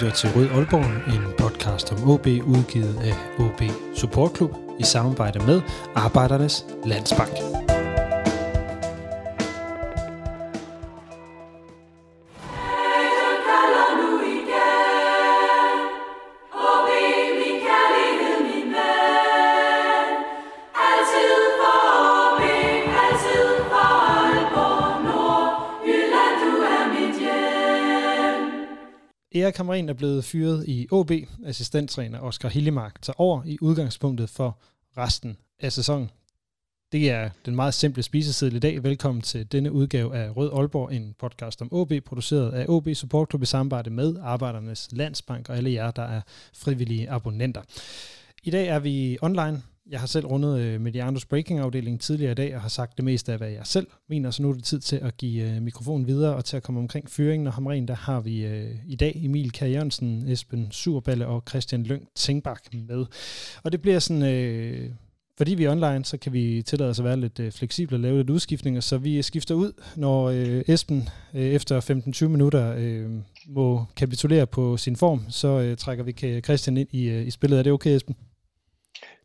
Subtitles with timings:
[0.00, 3.62] lytter til Rød Aalborg, en podcast om OB udgivet af OB
[3.94, 5.60] Support Club i samarbejde med
[5.94, 7.55] Arbejdernes Landsbank.
[29.56, 31.10] Kammerin er blevet fyret i OB.
[31.44, 34.58] Assistenttræner Oscar Hillemark tager over i udgangspunktet for
[34.96, 36.10] resten af sæsonen.
[36.92, 38.82] Det er den meget simple spiseseddel i dag.
[38.82, 43.30] Velkommen til denne udgave af Rød Aalborg, en podcast om OB, produceret af OB Support
[43.30, 46.20] Club i samarbejde med Arbejdernes Landsbank og alle jer, der er
[46.54, 47.62] frivillige abonnenter.
[48.42, 52.54] I dag er vi online jeg har selv rundet øh, Medianos Breaking-afdeling tidligere i dag,
[52.54, 54.80] og har sagt det meste af, hvad jeg selv mener, så nu er det tid
[54.80, 57.94] til at give øh, mikrofonen videre, og til at komme omkring fyringen og hamren, der
[57.94, 59.62] har vi øh, i dag Emil K.
[59.62, 63.06] Jørgensen, Esben Surballe og Christian Lyng Tingbak med.
[63.62, 64.22] Og det bliver sådan...
[64.22, 64.90] Øh,
[65.38, 68.00] fordi vi er online, så kan vi tillade os at være lidt øh, fleksible og
[68.00, 71.80] lave lidt udskiftninger, så vi skifter ud, når øh, Esben øh, efter
[72.24, 73.10] 15-20 minutter øh,
[73.48, 77.58] må kapitulere på sin form, så øh, trækker vi Christian ind i, øh, i spillet.
[77.58, 78.16] Er det okay, Esben?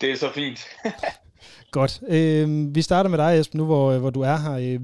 [0.01, 0.59] Det er så fint.
[1.77, 2.01] Godt.
[2.07, 4.53] Øh, vi starter med dig, Esben, nu hvor, hvor du er her.
[4.53, 4.81] Øh,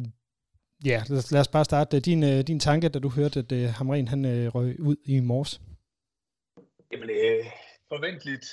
[0.85, 1.99] ja, lad os, lad os bare starte.
[1.99, 5.19] Din, øh, din tanke, da du hørte, at øh, Hamren han, øh, røg ud i
[5.19, 5.61] morges.
[6.91, 7.45] Jamen, øh,
[7.87, 8.45] forventeligt.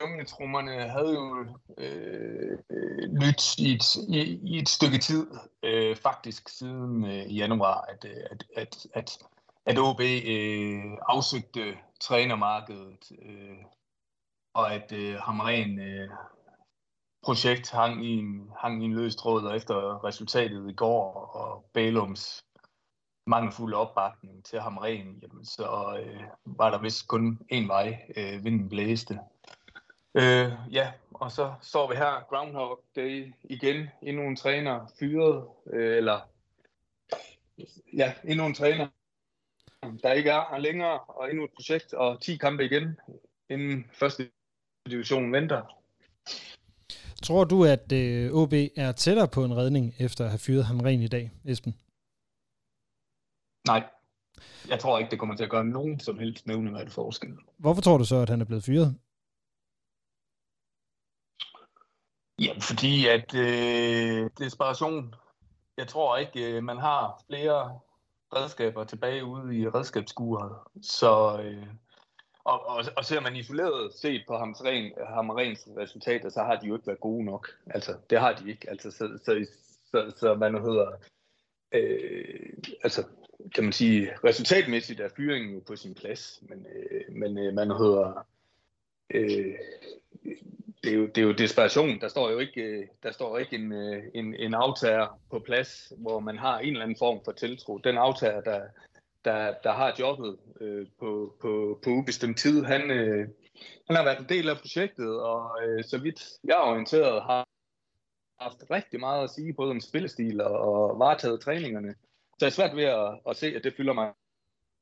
[0.00, 1.46] Jungletrummerne havde jo
[1.78, 2.58] øh,
[3.20, 5.26] lyttet i et, i, i et stykke tid,
[5.62, 9.18] øh, faktisk siden øh, januar, at, at, at, at,
[9.66, 13.58] at OB øh, afsøgte trænermarkedet øh,
[14.58, 16.08] og at øh, Hamren øh,
[17.22, 21.70] projekt hang i, en, hang i en løs tråd, og efter resultatet i går og
[21.72, 22.44] Bælums
[23.26, 28.68] mangelfulde opbakning til Hamren, jamen, så øh, var der vist kun én vej, øh, vinden
[28.68, 29.18] blæste.
[30.14, 35.96] Øh, ja, og så står vi her, Groundhog Day igen, endnu en træner fyret, øh,
[35.96, 36.20] eller
[37.92, 38.88] ja, endnu en træner,
[40.02, 42.98] der ikke er her længere, og endnu et projekt, og 10 kampe igen,
[43.48, 44.30] inden første
[44.88, 45.62] divisionen venter.
[47.22, 50.80] Tror du, at øh, OB er tættere på en redning efter at have fyret ham
[50.80, 51.74] ren i dag, Esben?
[53.66, 53.84] Nej.
[54.68, 57.30] Jeg tror ikke, det kommer til at gøre nogen som helst nævneværdig forskel.
[57.58, 58.94] Hvorfor tror du så, at han er blevet fyret?
[62.40, 65.14] Jamen, fordi at øh, desperation.
[65.76, 67.80] Jeg tror ikke, øh, man har flere
[68.36, 70.56] redskaber tilbage ude i redskabsskuret.
[70.82, 71.66] Så øh,
[72.48, 76.74] og, og, og ser man isoleret set på Hamren, Hamrens resultater, så har de jo
[76.74, 77.48] ikke været gode nok.
[77.66, 78.70] Altså, det har de ikke.
[78.70, 79.46] Altså, så, så,
[79.90, 80.90] så, så man hedder,
[81.72, 83.04] øh, altså,
[83.54, 87.70] kan man sige, resultatmæssigt er fyringen jo på sin plads, men, øh, men øh, man
[87.70, 88.26] hedder,
[89.14, 89.54] øh,
[90.84, 92.00] det, er jo, det er jo desperation.
[92.00, 95.92] Der står jo ikke, øh, der står ikke en, øh, en, en aftager på plads,
[95.96, 97.78] hvor man har en eller anden form for tiltro.
[97.78, 98.62] Den aftager, der,
[99.24, 102.64] der, der har jobbet øh, på, på, på ubestemt tid.
[102.64, 103.28] Han, øh,
[103.86, 107.46] han har været en del af projektet, og øh, så vidt jeg er orienteret, har
[108.40, 111.94] haft rigtig meget at sige, både om spillestil og, og varetaget træningerne.
[112.38, 114.12] Så jeg er svært ved at, at se, at det fylder mig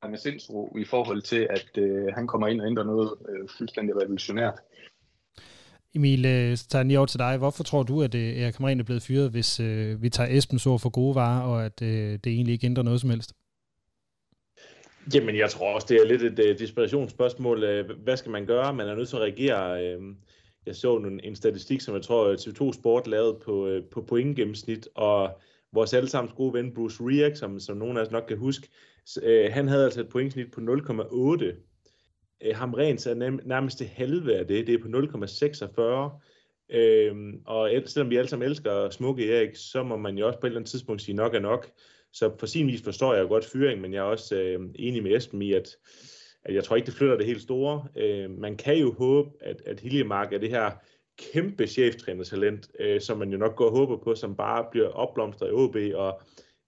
[0.09, 3.95] med sindsro i forhold til, at øh, han kommer ind og ændrer noget øh, fuldstændig
[3.95, 4.59] revolutionært.
[5.95, 7.37] Emil, øh, så tager jeg lige over til dig.
[7.37, 10.65] Hvorfor tror du, at øh, Erik Hamren er blevet fyret, hvis øh, vi tager Esbens
[10.65, 13.33] ord for gode varer, og at øh, det egentlig ikke ændrer noget som helst?
[15.13, 17.63] Jamen, jeg tror også, det er lidt et uh, desperationsspørgsmål.
[17.63, 18.73] Uh, hvad skal man gøre?
[18.73, 19.97] Man er nødt til at reagere.
[19.97, 20.15] Uh,
[20.65, 24.89] jeg så en, en statistik, som jeg tror, TV2 Sport lavede på, uh, på pointgennemsnit,
[24.95, 25.39] og
[25.73, 28.67] vores allesammens gode ven Bruce Riak, som, som nogen af os nok kan huske,
[29.23, 30.65] uh, han havde altså et pointsnit på 0,8.
[32.45, 34.67] Uh, ham rent er nærmest det halve af det.
[34.67, 36.23] Det er på 0,46.
[36.69, 40.47] Øhm, og selvom vi alle sammen elsker smukke Erik, så må man jo også på
[40.47, 41.71] et eller andet tidspunkt sige nok er nok.
[42.13, 45.03] Så på sin vis forstår jeg jo godt fyring, men jeg er også øh, enig
[45.03, 45.77] med Esben i, at,
[46.43, 47.87] at jeg tror ikke, det flytter det helt store.
[47.95, 50.71] Øh, man kan jo håbe, at, at Hiljemark er det her
[51.33, 55.49] kæmpe cheftrænertalent, øh, som man jo nok går og håber på, som bare bliver opblomstret
[55.49, 56.21] i OB, og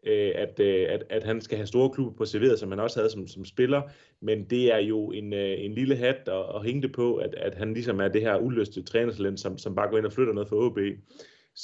[0.06, 3.00] øh, at, øh, at, at han skal have store klubber på serveret, som han også
[3.00, 3.82] havde som, som spiller.
[4.22, 7.36] Men det er jo en, øh, en lille hat at, at hænge det på, at,
[7.36, 10.34] at han ligesom er det her uløste trænertalent, som, som bare går ind og flytter
[10.34, 10.80] noget for OB.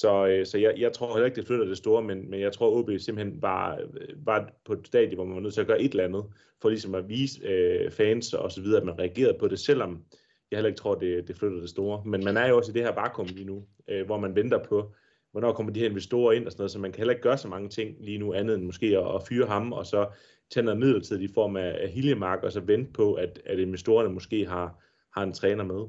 [0.01, 2.53] Så, øh, så jeg, jeg tror heller ikke, det flytter det store, men, men jeg
[2.53, 5.67] tror, OB simpelthen var, øh, var på et stadie, hvor man var nødt til at
[5.67, 6.25] gøre et eller andet,
[6.61, 10.03] for ligesom at vise øh, fans og så videre, at man reagerede på det, selvom
[10.51, 12.01] jeg heller ikke tror, det, det flytter det store.
[12.05, 14.63] Men man er jo også i det her vakuum lige nu, øh, hvor man venter
[14.63, 14.93] på,
[15.31, 17.37] hvornår kommer de her investorer ind og sådan noget, så man kan heller ikke gøre
[17.37, 20.07] så mange ting lige nu andet end måske at, at fyre ham, og så
[20.51, 24.09] tage noget midlertidigt i form af, af Hiljemark, og så vente på, at, at investorerne
[24.09, 24.84] måske har,
[25.15, 25.85] har en træner med.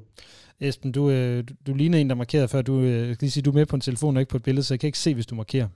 [0.59, 2.61] Esben, du, øh, du, ligner en, der markerede før.
[2.61, 4.43] Du, øh, kan lige sige, du er med på en telefon og ikke på et
[4.43, 5.67] billede, så jeg kan ikke se, hvis du markerer.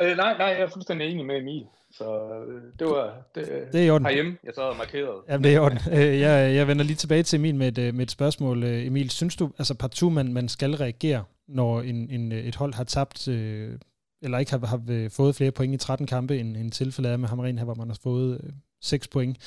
[0.00, 1.66] Øh, nej, nej, jeg er fuldstændig enig med Emil.
[1.90, 2.04] Så
[2.48, 4.06] øh, det var det, det er i orden.
[4.06, 5.22] herhjemme, jeg så havde markeret.
[5.28, 5.78] Jamen, det er i orden.
[6.26, 8.64] Jeg, jeg vender lige tilbage til Emil med et, med et spørgsmål.
[8.64, 12.84] Emil, synes du, altså partout, man, man skal reagere, når en, en, et hold har
[12.84, 13.78] tabt, øh,
[14.22, 17.28] eller ikke har, har fået flere point i 13 kampe, end, end tilfældet er med
[17.28, 18.52] Hamren her, hvor man har fået øh,
[18.82, 19.38] 6 point.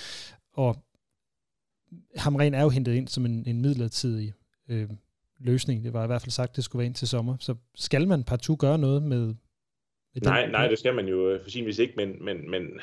[0.53, 0.75] Og
[2.15, 4.33] Hamren er jo hentet ind som en, en midlertidig
[4.69, 4.89] øh,
[5.39, 5.83] løsning.
[5.83, 7.37] Det var i hvert fald sagt, det skulle være ind til sommer.
[7.39, 9.35] Så skal man partout gøre noget med,
[10.23, 12.79] Nej, nej, det skal man jo øh, for sin vis ikke, men, men, men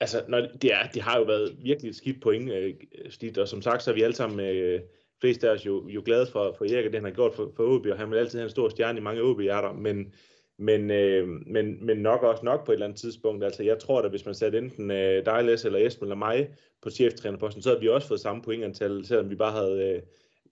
[0.00, 2.74] altså, når det, er, det har jo været virkelig et skidt point, øh,
[3.10, 4.80] snit, og som sagt, så er vi alle sammen, øh,
[5.20, 7.52] flest af os jo, jo glade for, for Erik, og det han har gjort for,
[7.56, 10.12] for OB, og han vil altid have en stor stjerne i mange OB-hjerter, men,
[10.58, 13.44] men, øh, men, men nok også nok på et eller andet tidspunkt.
[13.44, 16.48] Altså, jeg tror da, hvis man satte enten øh, dig, Les, eller Esben eller mig
[16.82, 20.02] på cheftrænerposten, så havde vi også fået samme pointantal, selvom vi bare havde øh,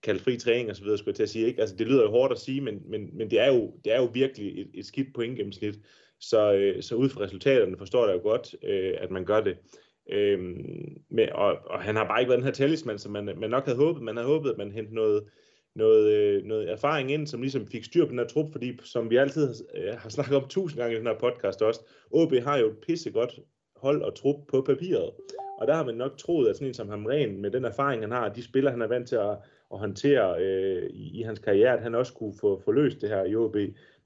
[0.03, 1.47] kaldt fri træning og så videre, skulle jeg til at sige.
[1.47, 1.61] Ikke?
[1.61, 3.97] Altså, det lyder jo hårdt at sige, men, men, men det, er jo, det er
[3.97, 5.75] jo virkelig et, et skidt pointgennemsnit.
[6.21, 9.57] Så, øh, så ud fra resultaterne forstår jeg jo godt, øh, at man gør det.
[10.11, 13.51] Øhm, med, og, og han har bare ikke været den her talisman, som man, man
[13.51, 14.03] nok havde håbet.
[14.03, 15.31] Man havde håbet, at man hentede noget, noget, øh,
[15.81, 19.17] Øh, noget erfaring ind, som ligesom fik styr på den her trup, fordi som vi
[19.17, 21.81] altid har, øh, har snakket om tusind gange i den her podcast også,
[22.11, 23.39] OB har jo et pissegodt
[23.77, 25.11] hold og trup på papiret.
[25.59, 28.11] Og der har man nok troet, at sådan en som Hamren, med den erfaring han
[28.11, 29.31] har, de spiller han er vant til at,
[29.73, 33.09] at håndtere øh, i, i hans karriere, at han også kunne få, få løst det
[33.09, 33.57] her i OB.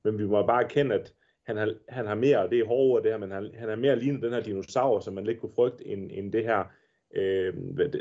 [0.05, 1.13] Men vi må bare erkende, at
[1.47, 3.77] han har, han har mere, og det er hårdere det her, men han, han er
[3.77, 6.65] mere lignet den her dinosaur, som man lidt kunne frygte, end, end det her,
[7.15, 7.55] øh,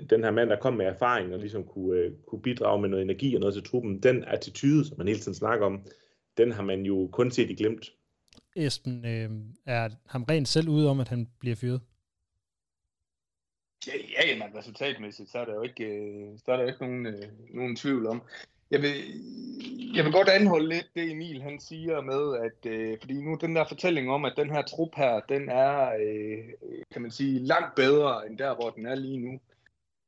[0.09, 3.03] den her mand, der kom med erfaring og ligesom kunne, øh, kunne bidrage med noget
[3.03, 4.03] energi og noget til truppen.
[4.03, 5.85] Den attitude, som man hele tiden snakker om,
[6.38, 7.94] den har man jo kun set i glemt.
[8.56, 9.29] Esben, øh,
[9.65, 11.81] er ham rent selv ude om, at han bliver fyret?
[13.88, 13.94] Ja,
[14.27, 17.06] ja men resultatmæssigt, så er der jo ikke, øh, så er der jo ikke nogen,
[17.06, 17.23] øh,
[17.53, 18.21] nogen tvivl om.
[18.71, 18.95] Jeg vil,
[19.95, 23.56] jeg vil godt anholde lidt det, Emil han siger med, at øh, fordi nu den
[23.56, 27.75] der fortælling om, at den her trup her, den er, øh, kan man sige, langt
[27.75, 29.39] bedre end der, hvor den er lige nu.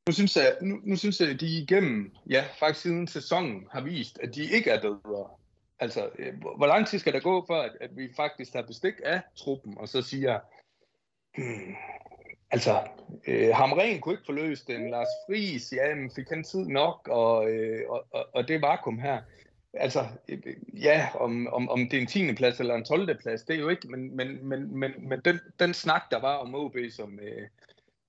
[0.07, 3.81] Nu synes jeg, nu, nu synes jeg, at de igennem, ja, faktisk siden sæsonen har
[3.81, 5.29] vist, at de ikke er bedre.
[5.79, 8.93] Altså, øh, hvor lang tid skal der gå, for at, at vi faktisk tager bestik
[9.03, 10.39] af truppen, og så siger,
[11.37, 11.75] hmm,
[12.51, 12.81] Altså,
[13.27, 14.89] øh, Hamren kunne ikke forløse den.
[14.89, 18.99] Lars Friis, ja, men fik han tid nok, og, øh, og, og, og det vakuum
[18.99, 19.21] her.
[19.73, 20.39] Altså, øh,
[20.73, 22.33] ja, om, om, om det er en 10.
[22.33, 23.17] plads eller en 12.
[23.21, 26.35] plads, det er jo ikke, men, men, men, men, men den, den snak, der var
[26.35, 27.47] om OB som øh,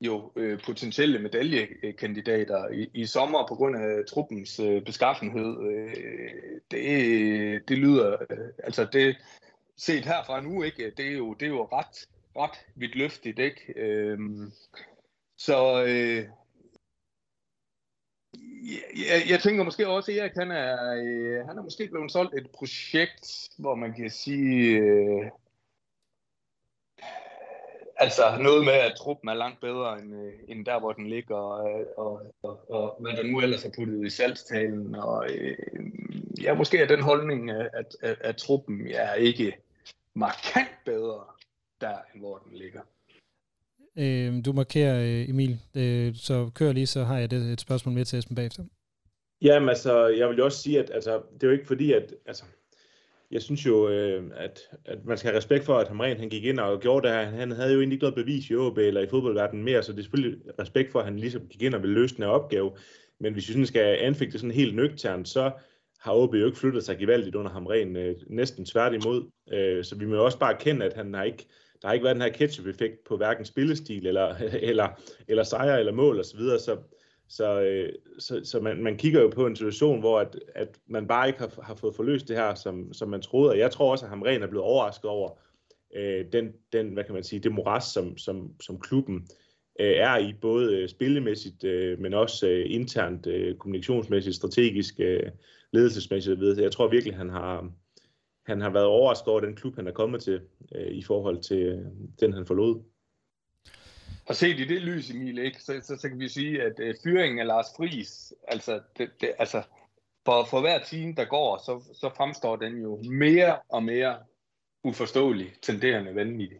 [0.00, 5.94] jo øh, potentielle medaljekandidater i, i sommer på grund af truppens øh, beskaffenhed, øh,
[6.70, 9.16] det, det lyder, øh, altså det,
[9.76, 13.72] set herfra nu, ikke, det er jo, det er jo ret ret vidt løftigt, ikke?
[13.76, 14.52] Øhm,
[15.36, 16.28] så øh,
[19.10, 22.34] jeg, jeg tænker måske også, at Erik han er, øh, han er måske blevet solgt
[22.34, 25.30] et projekt, hvor man kan sige, øh,
[27.96, 31.36] altså noget med, at truppen er langt bedre end, øh, end der, hvor den ligger,
[31.36, 34.94] og, og, og, og hvad der nu ellers er puttet i salgstalen.
[34.94, 35.56] Og, øh,
[36.42, 39.56] ja, måske er den holdning, at, at, at truppen er ikke
[40.14, 41.24] markant bedre
[41.82, 42.80] der, hvor den ligger.
[43.98, 47.94] Øh, du markerer, øh, Emil, øh, så kør lige, så har jeg det, et spørgsmål
[47.94, 48.64] med til Esben bagefter.
[49.42, 52.14] Jamen altså, jeg vil jo også sige, at altså, det er jo ikke fordi, at
[52.26, 52.44] altså,
[53.30, 56.44] jeg synes jo, øh, at, at man skal have respekt for, at Hamren han gik
[56.44, 57.24] ind og gjorde det her.
[57.24, 59.98] Han havde jo egentlig ikke noget bevis i OB eller i fodboldverdenen mere, så det
[59.98, 62.72] er selvfølgelig respekt for, at han ligesom gik ind og ville løse den her opgave.
[63.20, 65.50] Men hvis vi sådan skal anfægte sådan helt nøgternt, så
[66.00, 69.30] har OB jo ikke flyttet sig gevaldigt under Hamren, øh, næsten tværtimod.
[69.52, 71.46] Øh, så vi må jo også bare erkende, at han har ikke
[71.82, 74.34] der har ikke været den her ketchup-effekt på hverken spillestil eller,
[74.70, 74.88] eller,
[75.28, 76.76] eller sejre eller mål osv., så, videre, så,
[77.28, 81.06] så, øh, så, så man, man kigger jo på en situation, hvor at, at man
[81.06, 83.90] bare ikke har, har fået forløst det her, som, som man troede, og jeg tror
[83.90, 85.30] også, at Hamren er blevet overrasket over
[85.96, 89.28] øh, den, den, hvad kan man sige, det moras, som, som, som klubben
[89.80, 95.30] øh, er i, både øh, spillemæssigt, øh, men også øh, internt, øh, kommunikationsmæssigt, strategisk, øh,
[95.72, 96.40] ledelsesmæssigt.
[96.58, 97.72] Jeg tror virkelig, han har,
[98.46, 100.40] han har været overrasket over den klub, han er kommet til,
[100.74, 101.84] øh, i forhold til øh,
[102.20, 102.82] den, han forlod.
[104.26, 106.94] Og set i det lys, Emil, ikke, så, så, så kan vi sige, at øh,
[107.04, 109.62] fyringen af Lars Friis, altså, det, det, altså
[110.24, 114.16] for, for hver time, der går, så, så fremstår den jo mere og mere
[114.84, 116.58] uforståelig, tenderende vanvittig.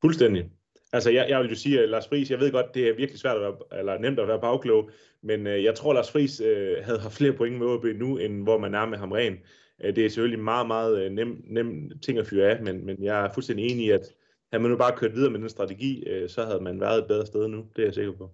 [0.00, 0.50] Fuldstændig.
[0.92, 3.20] Altså, jeg, jeg vil jo sige, at Lars Friis, jeg ved godt, det er virkelig
[3.20, 4.90] svært at være, eller nemt at være bagklog,
[5.22, 8.42] men øh, jeg tror, Lars Friis øh, havde haft flere point med OB nu, end
[8.42, 9.38] hvor man er med ham ren.
[9.82, 13.02] Øh, det er selvfølgelig meget, meget øh, nem, nem ting at fyre af, men, men
[13.02, 14.08] jeg er fuldstændig enig i, at
[14.52, 17.08] havde man nu bare kørt videre med den strategi, øh, så havde man været et
[17.08, 17.64] bedre sted nu.
[17.76, 18.30] Det er jeg sikker på.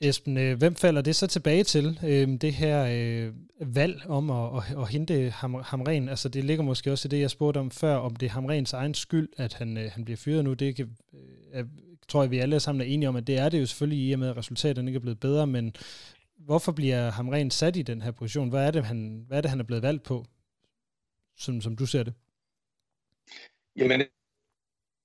[0.00, 3.32] Esben, hvem falder det så tilbage til, øh, det her øh,
[3.74, 6.08] valg om at, at, at hente ham, Hamren?
[6.08, 8.72] Altså det ligger måske også i det, jeg spurgte om før, om det er Hamrens
[8.72, 10.54] egen skyld, at han, øh, han bliver fyret nu.
[10.54, 10.90] Det kan,
[11.54, 11.64] øh,
[12.08, 14.12] tror jeg, vi alle sammen er enige om, at det er det jo selvfølgelig i
[14.12, 15.74] og med, at resultaterne ikke er blevet bedre, men
[16.48, 18.48] hvorfor bliver Hamren sat i den her position?
[18.48, 20.24] Hvad er det, han, hvad er, det, han er blevet valgt på,
[21.36, 22.14] som, som du ser det?
[23.76, 24.02] Jamen,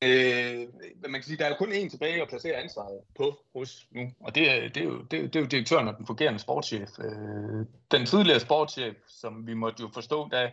[0.05, 0.67] Øh,
[1.01, 4.11] man kan sige, der er jo kun én tilbage at placere ansvaret på hos nu,
[4.19, 6.39] og det er, det er, jo, det er, det er jo direktøren og den fungerende
[6.39, 6.89] sportschef.
[6.99, 10.51] Øh, den tidligere sportschef, som vi måtte jo forstå, da,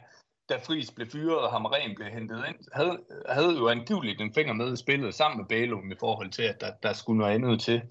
[0.49, 4.53] da Friis blev fyret og Hamren blev hentet ind, havde, havde jo angiveligt en finger
[4.53, 7.61] med i spillet sammen med Bælum i forhold til, at der, der skulle noget andet
[7.61, 7.83] til.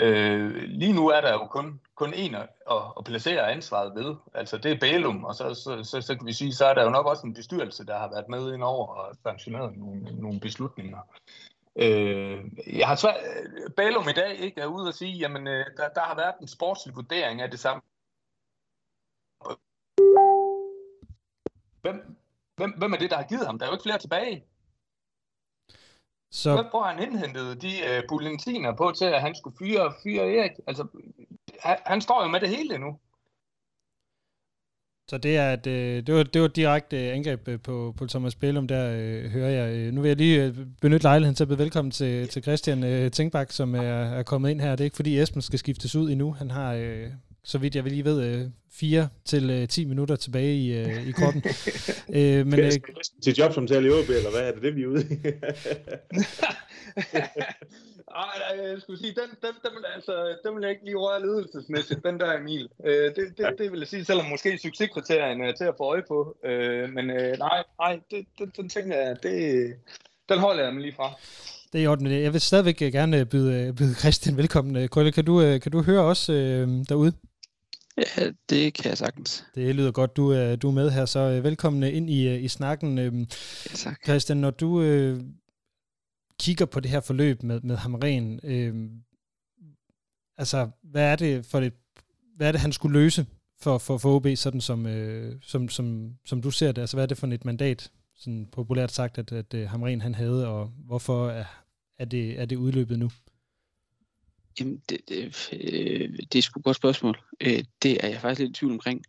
[0.00, 2.48] Øh, lige nu er der jo kun, kun en at,
[2.98, 4.16] at placere ansvaret ved.
[4.34, 6.84] Altså det er Bælum, og så, så, så, så kan vi sige, så er der
[6.84, 10.40] jo nok også en bestyrelse, der har været med ind over og sanktioneret nogle, nogle
[10.40, 10.98] beslutninger.
[11.76, 12.44] Øh,
[12.78, 13.16] jeg har svært,
[13.76, 16.48] Bælum i dag ikke er ude og sige, jamen øh, der, der har været en
[16.48, 17.82] sportslig vurdering af det samme.
[21.82, 22.16] Hvem,
[22.56, 23.58] hvem, hvem er det, der har givet ham?
[23.58, 24.44] Der er jo ikke flere tilbage.
[26.32, 26.66] Så...
[26.70, 30.50] Hvor har han indhentet de uh, bulletiner på til, at han skulle fyre, fyre Erik?
[30.66, 30.86] Altså,
[31.60, 32.98] han, han står jo med det hele nu.
[35.10, 38.06] Så det er et, øh, det var, det var et direkte angreb øh, på, på
[38.06, 39.92] Thomas Bellum, der øh, hører jeg.
[39.92, 43.50] Nu vil jeg lige benytte lejligheden til at byde velkommen til, til Christian øh, Tænkbak,
[43.50, 44.70] som er, er kommet ind her.
[44.70, 46.32] Det er ikke fordi Esben skal skiftes ud endnu.
[46.32, 47.10] Han har, øh,
[47.42, 51.08] så vidt jeg vil lige ved, øh, 4 til øh, 10 minutter tilbage i, øh,
[51.08, 51.42] i kroppen.
[52.18, 52.72] øh, men, øh,
[53.22, 55.14] til job som taler i OB, eller hvad er det, det vi er ude i?
[58.16, 62.04] Ej, jeg skulle sige, den, den, den, altså, den vil jeg ikke lige røre ledelsesmæssigt,
[62.04, 62.68] den der Emil.
[62.84, 66.02] Øh, det, det, det vil jeg sige, selvom måske succeskriterien er til at få øje
[66.08, 66.36] på.
[66.44, 69.34] Øh, men øh, nej, nej det, det, den tænker jeg, det,
[70.28, 71.10] den holder jeg mig lige fra.
[71.72, 72.06] Det er i orden.
[72.06, 74.88] Jeg vil stadigvæk gerne byde, byde Christian velkommen.
[74.88, 77.12] Krølle, kan du, kan du høre os øh, derude?
[78.00, 79.44] Ja, det kan jeg sagtens.
[79.54, 82.42] Det lyder godt, du er, du er med her, så øh, velkommen ind i, øh,
[82.42, 82.98] i snakken.
[82.98, 84.04] Øhm, ja, tak.
[84.04, 85.20] Christian, når du øh,
[86.40, 88.90] kigger på det her forløb med, med Hamren, øh,
[90.38, 91.72] altså, hvad er det for det,
[92.36, 93.26] hvad er det, han skulle løse
[93.60, 96.80] for, for, for OB, sådan som, øh, som, som, som du ser det?
[96.80, 100.14] Altså, hvad er det for et mandat, sådan populært sagt, at, at, at Hamren han
[100.14, 101.44] havde, og hvorfor er,
[101.98, 103.10] er, det, er det udløbet nu?
[104.60, 107.18] Jamen, det, det, øh, det er sgu et godt spørgsmål.
[107.40, 109.04] Øh, det er jeg faktisk lidt i tvivl omkring.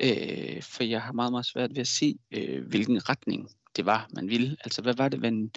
[0.00, 4.08] Øh, for jeg har meget, meget svært ved at se, øh, hvilken retning det var,
[4.14, 4.56] man ville.
[4.64, 5.50] Altså, hvad var det, man,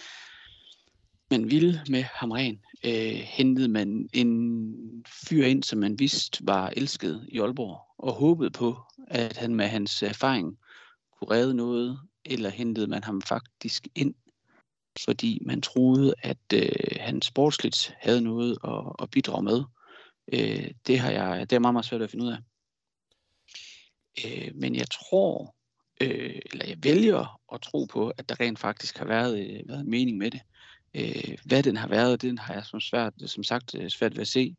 [1.32, 2.60] man ville med Hamren?
[2.86, 8.52] Øh, hentede man en fyr ind, som man vidste var elsket i Aalborg, og håbede
[8.52, 10.58] på, at han med hans erfaring
[11.18, 14.14] kunne redde noget, eller hentede man ham faktisk ind
[15.06, 16.70] fordi man troede, at øh,
[17.00, 19.64] han sportsligt havde noget at, at bidrage med.
[20.34, 22.38] Øh, det har jeg det er meget, meget svært at finde ud af.
[24.26, 25.56] Øh, men jeg tror,
[26.02, 29.80] øh, eller jeg vælger at tro på, at der rent faktisk har været, øh, været
[29.80, 30.42] en mening med det.
[30.94, 34.22] Øh, hvad den har været, den har jeg som, svært, som sagt øh, svært ved
[34.22, 34.56] at se.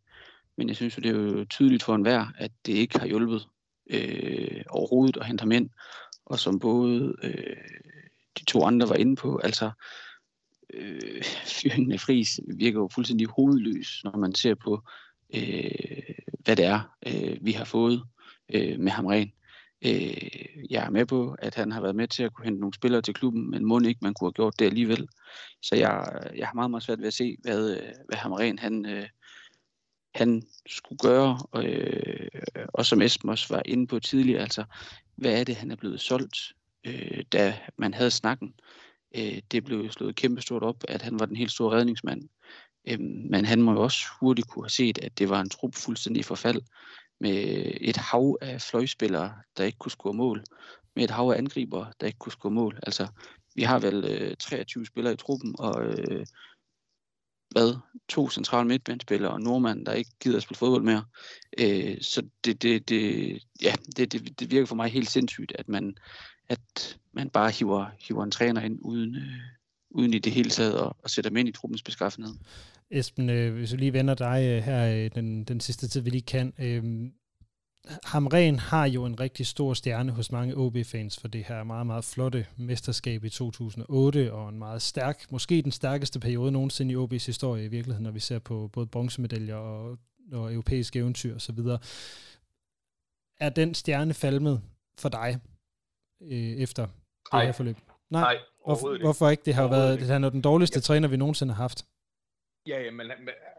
[0.56, 3.48] Men jeg synes jo, det er jo tydeligt for enhver, at det ikke har hjulpet
[3.90, 5.70] øh, overhovedet at hente ham ind.
[6.26, 7.56] Og som både øh,
[8.38, 9.70] de to andre var inde på, altså
[10.74, 11.22] øh,
[11.60, 14.82] fyringen af Fris virker jo fuldstændig hovedløs, når man ser på,
[15.34, 18.02] øh, hvad det er, øh, vi har fået
[18.54, 19.32] øh, med Hamren.
[19.84, 22.74] Øh, jeg er med på, at han har været med til at kunne hente nogle
[22.74, 25.08] spillere til klubben, men må ikke man kunne have gjort det alligevel.
[25.62, 29.06] Så jeg, jeg har meget, meget svært ved at se, hvad, hvad Hamren han, øh,
[30.14, 32.28] han skulle gøre, øh,
[32.74, 34.64] og som Esben også var inde på tidligere, altså,
[35.16, 36.36] hvad er det, han er blevet solgt,
[36.86, 38.54] øh, da man havde snakken
[39.16, 42.22] øh, det blev slået kæmpestort op, at han var den helt store redningsmand.
[42.88, 45.74] Øh, men han må jo også hurtigt kunne have set, at det var en trup
[45.74, 46.62] fuldstændig forfald,
[47.20, 50.44] med et hav af fløjspillere, der ikke kunne score mål,
[50.96, 52.78] med et hav af angriber, der ikke kunne score mål.
[52.82, 53.06] Altså,
[53.54, 56.26] vi har vel øh, 23 spillere i truppen, og øh,
[57.50, 57.78] hvad,
[58.08, 61.04] to centrale midtbanespillere og nordmand, der ikke gider at spille fodbold mere.
[61.60, 65.68] Øh, så det, det, det, ja, det, det, det virker for mig helt sindssygt, at
[65.68, 65.94] man,
[66.48, 69.40] at man bare hiver, hiver en træner ind uden, øh,
[69.90, 72.34] uden i det hele taget og, og sætter dem ind i truppens beskaffenhed.
[72.90, 76.10] Esben, øh, hvis vi lige vender dig øh, her øh, den, den sidste tid, vi
[76.10, 76.52] lige kan.
[76.58, 77.10] Øh,
[78.04, 82.04] Hamren har jo en rigtig stor stjerne hos mange OB-fans for det her meget, meget
[82.04, 87.26] flotte mesterskab i 2008, og en meget stærk, måske den stærkeste periode nogensinde i OB's
[87.26, 89.98] historie i virkeligheden, når vi ser på både bronzemedaljer og,
[90.32, 91.58] og europæiske eventyr osv.
[93.40, 94.62] Er den stjerne falmet
[94.98, 95.40] for dig?
[96.22, 96.92] øh, efter det
[97.32, 97.44] Nej.
[97.44, 97.76] her forløb?
[98.10, 99.06] Nej, Hvorfor, overhovedet ikke.
[99.06, 99.42] hvorfor ikke?
[99.44, 101.86] Det har jo været, det han er den dårligste træner, vi nogensinde har haft.
[102.70, 103.06] Ja, ja, men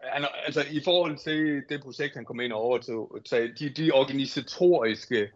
[0.03, 3.91] han- altså, i forhold til det projekt, han kom ind og overtog, så de, de
[3.91, 5.29] organisatoriske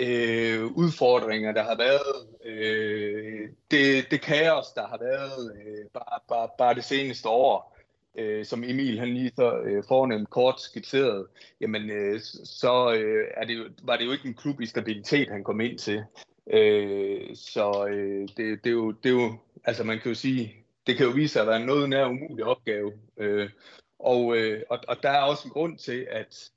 [0.00, 6.48] øh, udfordringer, der har været, øh, det, det kaos, der har været øh, bare, bare,
[6.58, 7.78] bare det seneste år,
[8.18, 11.26] øh, som Emil han lige så øh, fornemt kort skitseret,
[11.60, 15.28] jamen øh, så øh, er det jo, var det jo ikke en klub i stabilitet,
[15.28, 16.02] han kom ind til.
[16.50, 19.32] Øh, så øh, det, det, er jo, det er jo,
[19.64, 22.06] altså man kan jo sige, det kan jo vise sig at være en noget nær
[22.06, 22.92] umulig opgave.
[23.16, 23.50] Øh,
[23.98, 26.50] og, øh, og, og der er også en grund til, at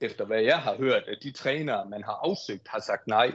[0.00, 3.32] efter hvad jeg har hørt, at de trænere, man har afsøgt, har sagt nej.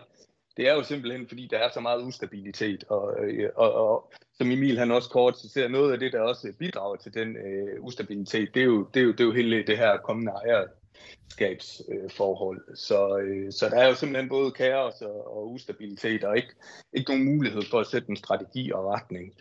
[0.58, 2.84] Det er jo simpelthen, fordi der er så meget ustabilitet.
[2.84, 6.54] Og, øh, og, og som Emil han også kort ser noget af det, der også
[6.60, 9.64] bidrager til den øh, ustabilitet, det er, jo, det, er jo, det er jo hele
[9.68, 12.66] det her kommende ejerskabsforhold.
[12.70, 16.54] Øh, så, øh, så der er jo simpelthen både kaos og, og ustabilitet, og ikke,
[16.94, 19.34] ikke nogen mulighed for at sætte en strategi og retning.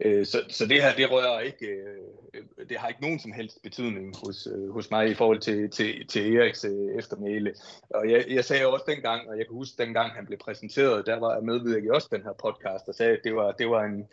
[0.00, 3.62] Øh, Så, så det her, det rører ikke, øh, det har ikke nogen som helst
[3.62, 7.54] betydning hos, øh, hos mig i forhold til, til, til Eriks øh, eftermæle.
[7.90, 11.18] Og jeg, jeg sagde også dengang, og jeg kan huske dengang han blev præsenteret, der
[11.20, 14.08] var jeg medvirket også den her podcast, og sagde, at det var, det var en,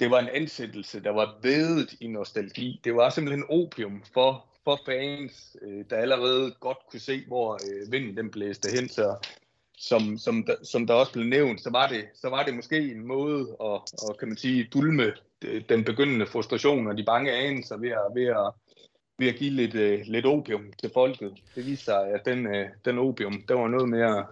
[0.00, 2.80] det var en ansættelse, der var vedet i nostalgi.
[2.84, 7.92] Det var simpelthen opium for, for fans, øh, der allerede godt kunne se, hvor øh,
[7.92, 8.88] vinden den blæste hen.
[8.88, 9.16] Så
[9.78, 12.90] som, som, der, som der også blev nævnt, så var det, så var det måske
[12.92, 15.12] en måde at, at kan man sige, dulme
[15.68, 18.52] den begyndende frustration og de bange anelser ved at, ved at,
[19.18, 21.32] ved at give lidt, øh, lidt opium til folket.
[21.54, 24.26] Det viste sig, at den, øh, den opium, der var noget mere,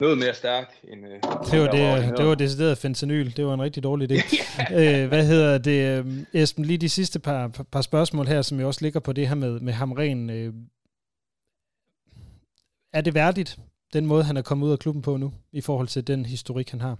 [0.00, 1.06] noget mere stærk end...
[1.06, 1.22] Øh, Det
[1.60, 2.18] var, det, ordineret.
[2.18, 3.36] det var decideret fentanyl.
[3.36, 4.16] Det var en rigtig dårlig idé.
[4.80, 6.04] øh, hvad hedder det?
[6.34, 9.34] Esben, lige de sidste par, par- spørgsmål her, som jo også ligger på det her
[9.34, 10.30] med, med Hamren.
[10.30, 10.54] Øh,
[12.92, 13.58] er det værdigt,
[13.92, 16.70] den måde, han er kommet ud af klubben på nu, i forhold til den historik,
[16.70, 16.98] han har?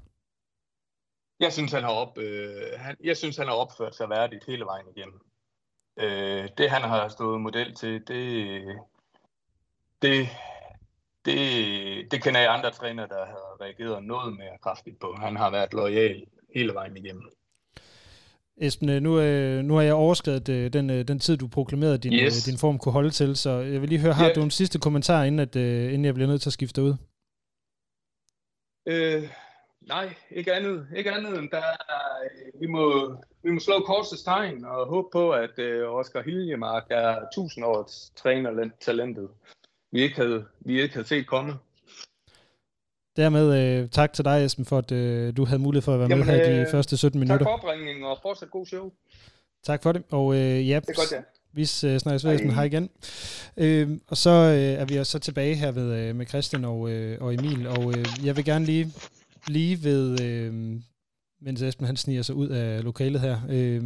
[1.40, 4.64] Jeg synes, han har, op, øh, han, jeg synes, han har opført sig værdigt hele
[4.64, 5.20] vejen igennem.
[5.96, 8.62] Øh, det, han har stået model til, det,
[10.02, 10.28] det,
[11.24, 11.36] det,
[12.12, 15.14] det kender jeg andre trænere, der har reageret noget mere kraftigt på.
[15.18, 17.30] Han har været lojal hele vejen igennem.
[18.60, 21.98] Esben, øh, nu, øh, nu har jeg overskrevet øh, den, øh, den tid, du proklamerede,
[21.98, 22.44] din, Yes.
[22.44, 24.32] din form kunne holde til, så jeg vil lige høre, har Ja.
[24.32, 26.94] du en sidste kommentar, inden, at, øh, inden jeg bliver nødt til at skifte ud?
[28.86, 29.22] Øh,
[29.80, 31.62] nej, ikke andet, ikke andet end der,
[32.60, 37.20] vi, må, vi må slå korsets tegn og håbe på, at øh, Oscar Hiljemark er
[37.20, 39.28] 1000 års trænertalentet,
[39.92, 41.52] vi ikke havde, vi ikke havde set komme.
[43.16, 46.08] Dermed øh, tak til dig, Esben, for at øh, du havde mulighed for at være
[46.10, 47.46] Jamen, med her i de øh, første 17 Tak minutter.
[47.46, 48.90] for opringningen og fortsat god show.
[49.64, 51.20] Tak for det, og øh, ja, Det er godt, ja.
[51.52, 52.34] vi øh, snakkes ved.
[52.34, 52.50] Esben.
[52.50, 52.90] Hej igen.
[53.56, 56.90] Øh, og så øh, er vi også så tilbage her ved, øh, med Christian og,
[56.90, 58.92] øh, og Emil, og øh, jeg vil gerne lige
[59.46, 60.52] blive ved, øh,
[61.42, 63.82] mens Esben han sniger sig ud af lokalet her, øh,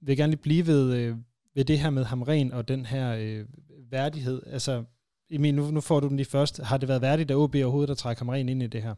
[0.00, 1.16] vil jeg gerne lige blive ved, øh,
[1.54, 3.44] ved det her med Hamren og den her øh,
[3.90, 4.42] værdighed.
[4.46, 4.84] Altså,
[5.30, 6.62] Emil, nu, nu får du den lige først.
[6.62, 8.94] Har det været værdigt at OB overhovedet at trække Hamren ind i det her?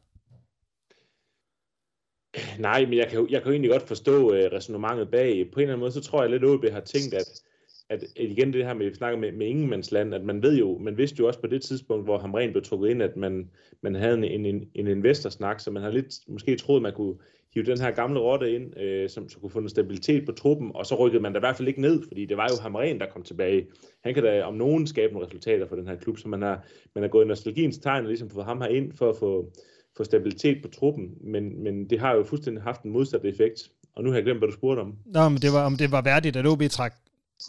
[2.59, 5.51] Nej, men jeg kan, jeg kan jo egentlig godt forstå øh, resonemanget bag.
[5.53, 7.43] På en eller anden måde, så tror jeg lidt, at OB har tænkt, at,
[7.88, 10.79] at, at igen det her med, vi snakker med, med ingenmandsland, at man ved jo,
[10.79, 13.51] man vidste jo også på det tidspunkt, hvor Hamren blev trukket ind, at man,
[13.83, 16.93] man havde en, en, en, en investorsnak, så man har lidt måske troet, at man
[16.93, 17.14] kunne
[17.54, 20.70] hive den her gamle rotte ind, øh, som så kunne få en stabilitet på truppen,
[20.74, 23.00] og så rykkede man da i hvert fald ikke ned, fordi det var jo Hamren,
[23.00, 23.66] der kom tilbage.
[24.04, 26.64] Han kan da om nogen skabe nogle resultater for den her klub, så man har,
[26.94, 29.52] man har gået i nostalgiens tegn og ligesom fået ham her ind for at få,
[29.96, 33.70] få stabilitet på truppen, men, men det har jo fuldstændig haft en modsat effekt.
[33.96, 34.94] Og nu har jeg glemt, hvad du spurgte om.
[35.06, 36.92] Nå, men det var, om det var værdigt, at OB træk,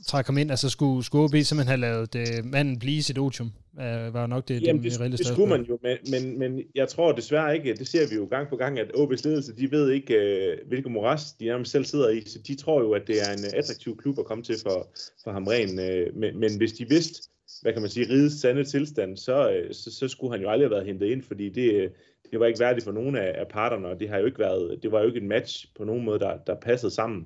[0.08, 0.51] træk ham ind.
[0.51, 3.51] Altså skulle, skulle OB simpelthen have lavet øh, manden blive sit otium?
[3.80, 6.88] Øh, var nok det, Jamen, det, det, det skulle man jo, men, men, men jeg
[6.88, 9.91] tror desværre ikke, det ser vi jo gang på gang, at OB's ledelse, de ved
[9.91, 13.21] ikke, øh, hvilket moras de nærmest selv sidder i, så de tror jo, at det
[13.21, 14.88] er en øh, attraktiv klub at komme til for,
[15.23, 17.30] for Hamren, øh, men, men hvis de vidste,
[17.62, 20.65] hvad kan man sige, rigets sande tilstand, så, øh, så, så skulle han jo aldrig
[20.65, 21.89] have været hentet ind, fordi det, øh,
[22.32, 24.80] det var ikke værdigt for nogen af, af parterne, og det har jo ikke været,
[24.84, 27.25] det var jo ikke en match på nogen måde, der, der passede sammen.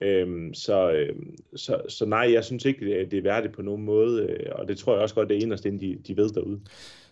[0.00, 4.22] Øhm, så, øhm, så, så nej, jeg synes ikke, det er- værdigt på nogen måde,
[4.22, 6.60] øh, og det tror jeg også godt, det er inderst inde, de, de ved derude.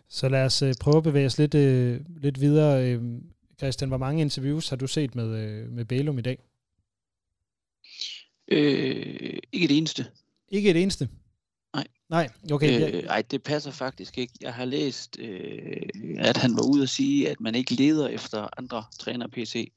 [0.08, 2.90] Så lad os øh, prøve at bevæge os lidt, øh, lidt videre.
[2.92, 3.02] Øh,
[3.58, 6.38] Christian, hvor mange interviews har du set med, øh, med Bælum i dag?
[8.48, 10.06] Øh, ikke det eneste.
[10.48, 11.08] Ikke et eneste?
[11.74, 11.86] Nej.
[12.08, 12.94] Nej, okay.
[12.94, 14.32] Øh, ej, det passer faktisk ikke.
[14.40, 15.82] Jeg har læst, øh,
[16.18, 19.72] at han var ude at sige, at man ikke leder efter andre træner PC.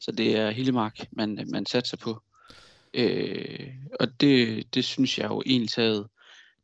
[0.00, 2.22] Så det er Hillemark, man, man satser på.
[2.94, 3.68] Øh,
[4.00, 6.06] og det, det synes jeg jo egentlig taget,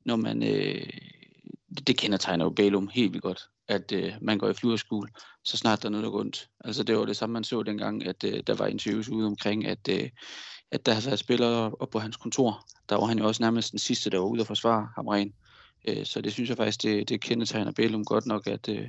[0.04, 0.42] når man...
[0.42, 0.88] Øh,
[1.86, 3.48] det, kendetegner jo Bælum helt vildt godt.
[3.68, 5.08] at øh, man går i flyverskole,
[5.44, 6.48] så snart der er noget, der går ondt.
[6.64, 9.66] Altså det var det samme, man så dengang, at øh, der var interviews ude omkring,
[9.66, 10.10] at, øh,
[10.70, 12.66] at der havde været spillere op på hans kontor.
[12.88, 15.32] Der var han jo også nærmest den sidste, der var ude og forsvare ham ren.
[15.88, 18.88] Øh, så det synes jeg faktisk, det, det kendetegner Bælum godt nok, at, øh,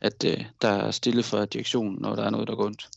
[0.00, 2.88] at øh, der er stille for direktionen, når der er noget, der går ondt.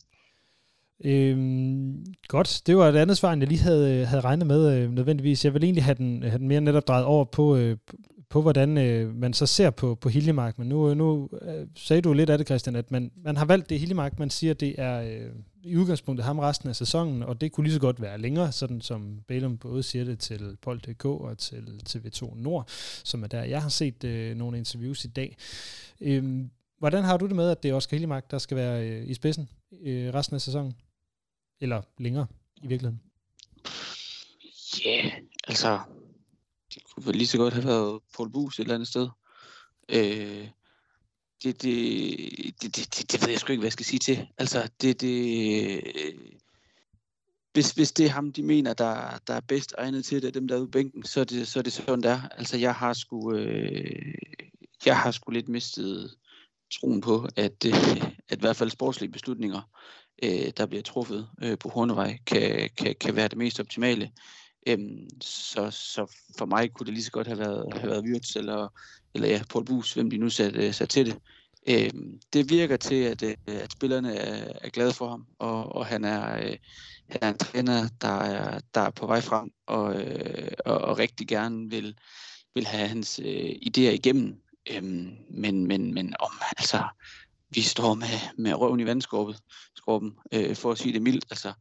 [1.04, 4.76] Øhm, godt, det var et andet svar, end jeg lige havde, øh, havde regnet med
[4.76, 5.44] øh, nødvendigvis.
[5.44, 7.76] Jeg vil egentlig have den, have den mere netop drejet over på, øh,
[8.28, 10.58] på hvordan øh, man så ser på, på Hiljemark.
[10.58, 13.44] Men nu, øh, nu øh, sagde du lidt af det, Christian, at man, man har
[13.44, 15.30] valgt det Hiljemark, man siger, det er øh,
[15.64, 18.80] i udgangspunktet ham resten af sæsonen, og det kunne lige så godt være længere, sådan
[18.80, 22.64] som Bælum både siger det til Bold.dk og til TV2 Nord,
[23.04, 23.42] som er der.
[23.42, 25.36] Jeg har set øh, nogle interviews i dag.
[26.00, 26.44] Øh,
[26.78, 29.14] hvordan har du det med, at det er Oscar Hiljemark, der skal være øh, i
[29.14, 29.48] spidsen
[29.82, 30.74] øh, resten af sæsonen?
[31.60, 32.26] Eller længere
[32.62, 33.02] i virkeligheden?
[34.84, 35.12] Ja, yeah,
[35.48, 35.80] altså,
[36.74, 39.08] det kunne vel lige så godt have været Paul Bus et eller andet sted.
[39.88, 40.48] Øh,
[41.42, 44.28] det, det, det, det, det ved jeg sgu ikke, hvad jeg skal sige til.
[44.38, 45.82] Altså, det, det,
[47.52, 50.48] hvis, hvis det er ham, de mener, der, der er bedst egnet til det, dem
[50.48, 52.20] der er ude på bænken, så er det, så er det sådan der.
[52.28, 54.14] Altså, jeg har sgu, øh,
[54.86, 56.14] jeg har sgu lidt mistet
[56.72, 59.62] troen på, at, øh, at i hvert fald sportslige beslutninger,
[60.22, 64.10] øh, der bliver truffet øh, på Hornevej, kan, kan, kan være det mest optimale.
[64.66, 68.36] Øhm, så, så for mig kunne det lige så godt have været, have været Wirtz
[68.36, 68.68] eller,
[69.14, 71.18] eller ja, Paul Bus, hvem de nu satte øh, sat til det.
[71.68, 75.86] Øhm, det virker til, at, øh, at spillerne er, er glade for ham, og, og
[75.86, 76.56] han, er, øh,
[77.08, 80.98] han er en træner, der er, der er på vej frem, og, øh, og, og
[80.98, 81.98] rigtig gerne vil,
[82.54, 84.40] vil have hans øh, idéer igennem.
[84.70, 86.82] Øhm, men, men, men om altså,
[87.50, 91.24] vi står med, med røven i vandskorben, øh, for at sige det mildt.
[91.30, 91.52] Altså,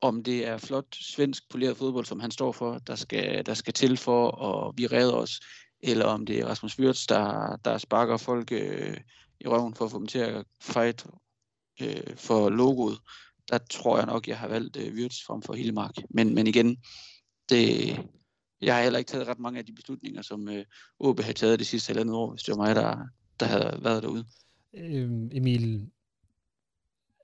[0.00, 3.72] om det er flot svensk poleret fodbold, som han står for, der skal, der skal
[3.72, 5.40] til for og vi redder os,
[5.80, 8.96] eller om det er Rasmus Wirtz, der, der sparker folk øh,
[9.40, 11.06] i røven for at få dem til at fight
[11.80, 12.98] øh, for logoet,
[13.50, 15.94] der tror jeg nok, jeg har valgt øh, Wirtz frem for Hillemark.
[16.10, 16.76] Men, men igen,
[17.48, 17.96] det,
[18.60, 20.64] jeg har heller ikke taget ret mange af de beslutninger, som øh,
[20.98, 22.96] OB har taget det sidste halvandet år, hvis det var mig, der,
[23.40, 24.24] der havde været derude.
[24.74, 25.90] Øhm, Emil,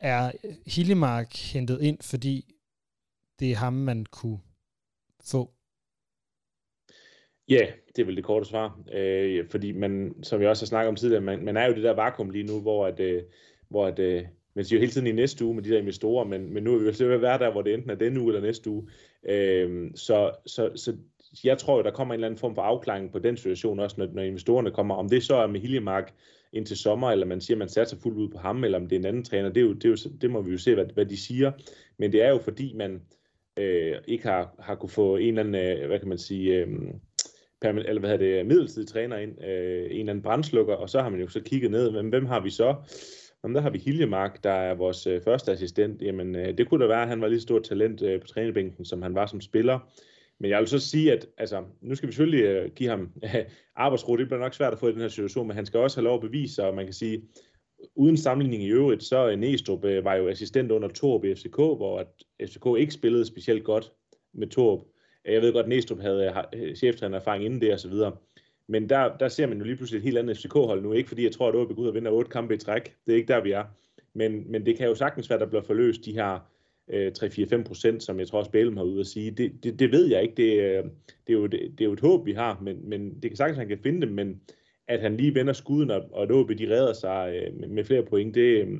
[0.01, 0.33] er
[0.67, 2.55] Hillemark hentet ind, fordi
[3.39, 4.39] det er ham, man kunne
[5.25, 5.51] få?
[7.49, 8.81] Ja, det er vel det korte svar.
[8.93, 11.83] Øh, fordi man, som jeg også har snakket om tidligere, man, man er jo det
[11.83, 13.23] der vakuum lige nu, hvor at, øh,
[13.69, 14.25] hvor at øh,
[14.55, 16.75] man siger jo hele tiden i næste uge med de der investorer, men, men nu
[16.75, 18.89] er vi jo slet være der, hvor det enten er denne uge eller næste uge.
[19.29, 20.97] Øh, så, så, så
[21.45, 23.97] jeg tror jo, der kommer en eller anden form for afklaring på den situation også,
[23.99, 24.95] når, når investorerne kommer.
[24.95, 26.15] Om det så er med Hiljemark
[26.53, 28.97] indtil sommer, eller man siger, at man satser fuldt ud på ham, eller om det
[28.97, 30.75] er en anden træner, det, er jo, det, er jo, det må vi jo se,
[30.75, 31.53] hvad, hvad de siger.
[31.99, 33.03] Men det er jo fordi, man,
[33.57, 36.69] øh, ikke har, har kunne få en eller anden, øh, hvad kan man sige, øh,
[37.61, 41.03] permanent, eller hvad hedder det, midlertidig træner ind, øh, en eller anden brændslukker, og så
[41.03, 42.75] har man jo så kigget ned, men hvem har vi så?
[43.45, 46.03] Jamen, der har vi Hiljemark, der er vores øh, første assistent.
[46.03, 48.85] Jamen, øh, det kunne da være, at han var lige stort talent øh, på trænebænken,
[48.85, 49.79] som han var som spiller.
[50.41, 53.45] Men jeg vil så sige, at altså, nu skal vi selvfølgelig øh, give ham øh,
[53.77, 54.17] arbejdsro.
[54.17, 56.05] Det bliver nok svært at få i den her situation, men han skal også have
[56.05, 57.23] lov at bevise sig, og man kan sige,
[57.95, 61.99] uden sammenligning i øvrigt, så øh, Næstrup var jo assistent under Torb i FCK, hvor
[61.99, 62.07] at
[62.49, 63.93] FCK ikke spillede specielt godt
[64.35, 64.81] med Torb.
[65.25, 66.33] Jeg ved godt, at Næstrup havde
[66.77, 68.17] cheftræner erfaring inden det og så videre.
[68.69, 70.93] Men der, der ser man jo lige pludselig et helt andet FCK-hold nu.
[70.93, 72.97] Ikke fordi jeg tror, at OB går ud og vinder otte kampe i træk.
[73.07, 73.65] Det er ikke der, vi er.
[74.15, 76.41] Men, men det kan jo sagtens være, at der bliver forløst de her øh,
[76.91, 79.31] 3-4-5 procent, som jeg tror også Bælum har ude at sige.
[79.31, 80.35] Det, det, det ved jeg ikke.
[80.35, 80.85] Det,
[81.27, 83.37] det, er jo, det, det er jo et håb, vi har, men, men det kan
[83.37, 84.13] sagtens, at han kan finde dem.
[84.13, 84.41] Men
[84.89, 87.85] at han lige vender skuden, og, og at OB de redder sig øh, med, med
[87.85, 88.79] flere point, det, øh,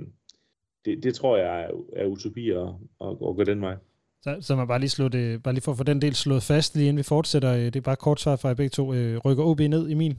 [0.85, 2.69] det, det tror jeg er, er utopi at,
[3.01, 3.77] at, at gå den vej.
[4.23, 6.43] Så, så man bare lige, slå det, bare lige for at få den del slået
[6.43, 7.53] fast, lige inden vi fortsætter.
[7.55, 8.95] Øh, det er bare kort svar fra jer begge to.
[8.95, 10.19] Øh, rykker OB ned, i min?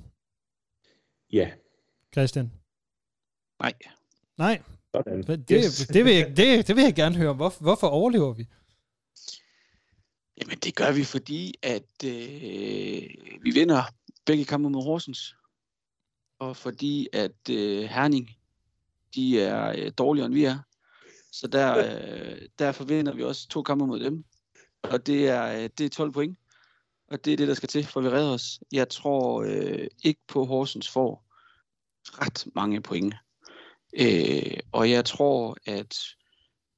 [1.33, 1.49] Ja.
[2.13, 2.51] Christian?
[3.59, 3.73] Nej.
[4.37, 4.61] Nej?
[5.03, 5.23] Sådan.
[5.23, 5.87] Det, yes.
[5.87, 7.33] det, vil jeg, det, det vil jeg gerne høre.
[7.33, 8.47] Hvor, hvorfor overlever vi?
[10.41, 12.11] Jamen det gør vi, fordi at øh,
[13.41, 13.83] vi vinder
[14.25, 15.35] begge kampe mod Horsens.
[16.39, 18.29] Og fordi at øh, Herning,
[19.15, 20.59] de er øh, dårligere end vi er.
[21.31, 24.25] Så der, øh, der forvinder vi også to kampe mod dem.
[24.83, 26.37] Og det er, øh, det er 12 point.
[27.07, 28.59] Og det er det, der skal til, for vi redder os.
[28.71, 31.25] Jeg tror øh, ikke på Horsens får
[32.05, 33.15] ret mange point.
[33.99, 35.97] Øh, og jeg tror, at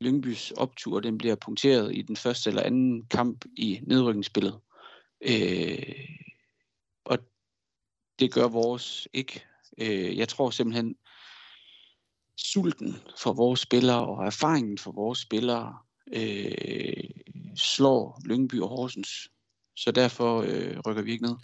[0.02, 4.60] Lyngbys optur den bliver punkteret i den første eller anden kamp i nedrykningsspillet.
[5.22, 6.08] Øh,
[7.06, 7.18] og
[8.20, 9.44] det gør vores ikke.
[9.78, 10.96] Øh, jeg tror simpelthen,
[12.38, 15.78] sulten for vores spillere og erfaringen for vores spillere
[16.14, 17.04] øh,
[17.56, 19.30] slår Lyngby og Horsens.
[19.76, 21.36] Så derfor øh, rykker vi ikke ned.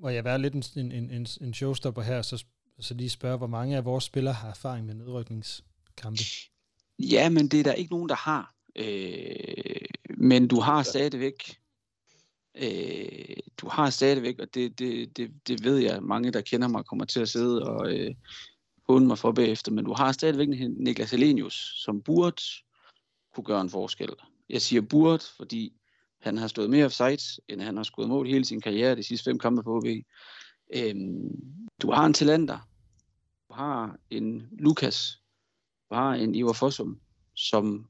[0.00, 2.44] Må jeg være lidt en, en, en, en showstopper her, så
[2.82, 6.22] så lige spørge, hvor mange af vores spillere har erfaring med nedrykningskampe?
[6.98, 8.54] Ja, men det er der ikke nogen, der har.
[8.76, 11.58] Øh, men du har stadigvæk
[12.54, 16.84] øh, du har stadigvæk, og det, det, det, det ved jeg, mange, der kender mig,
[16.84, 18.14] kommer til at sidde og øh,
[18.88, 22.42] hunde mig for bagefter, men du har stadigvæk Niklas Helenius, som burde
[23.34, 24.10] kunne gøre en forskel.
[24.48, 25.72] Jeg siger burde, fordi
[26.20, 29.30] han har stået mere offside, end han har skudt mål hele sin karriere, de sidste
[29.30, 29.86] fem kampe på OB.
[30.74, 32.68] Øhm, du har en talenter.
[33.48, 35.22] Du har en Lukas.
[35.90, 37.00] Du har en Ivar Fossum,
[37.34, 37.86] som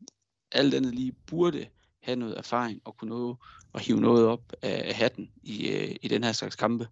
[0.52, 1.66] alt andet lige burde
[2.02, 3.36] have noget erfaring og kunne nå
[3.74, 6.88] at hive noget op af hatten i, øh, i den her slags kampe.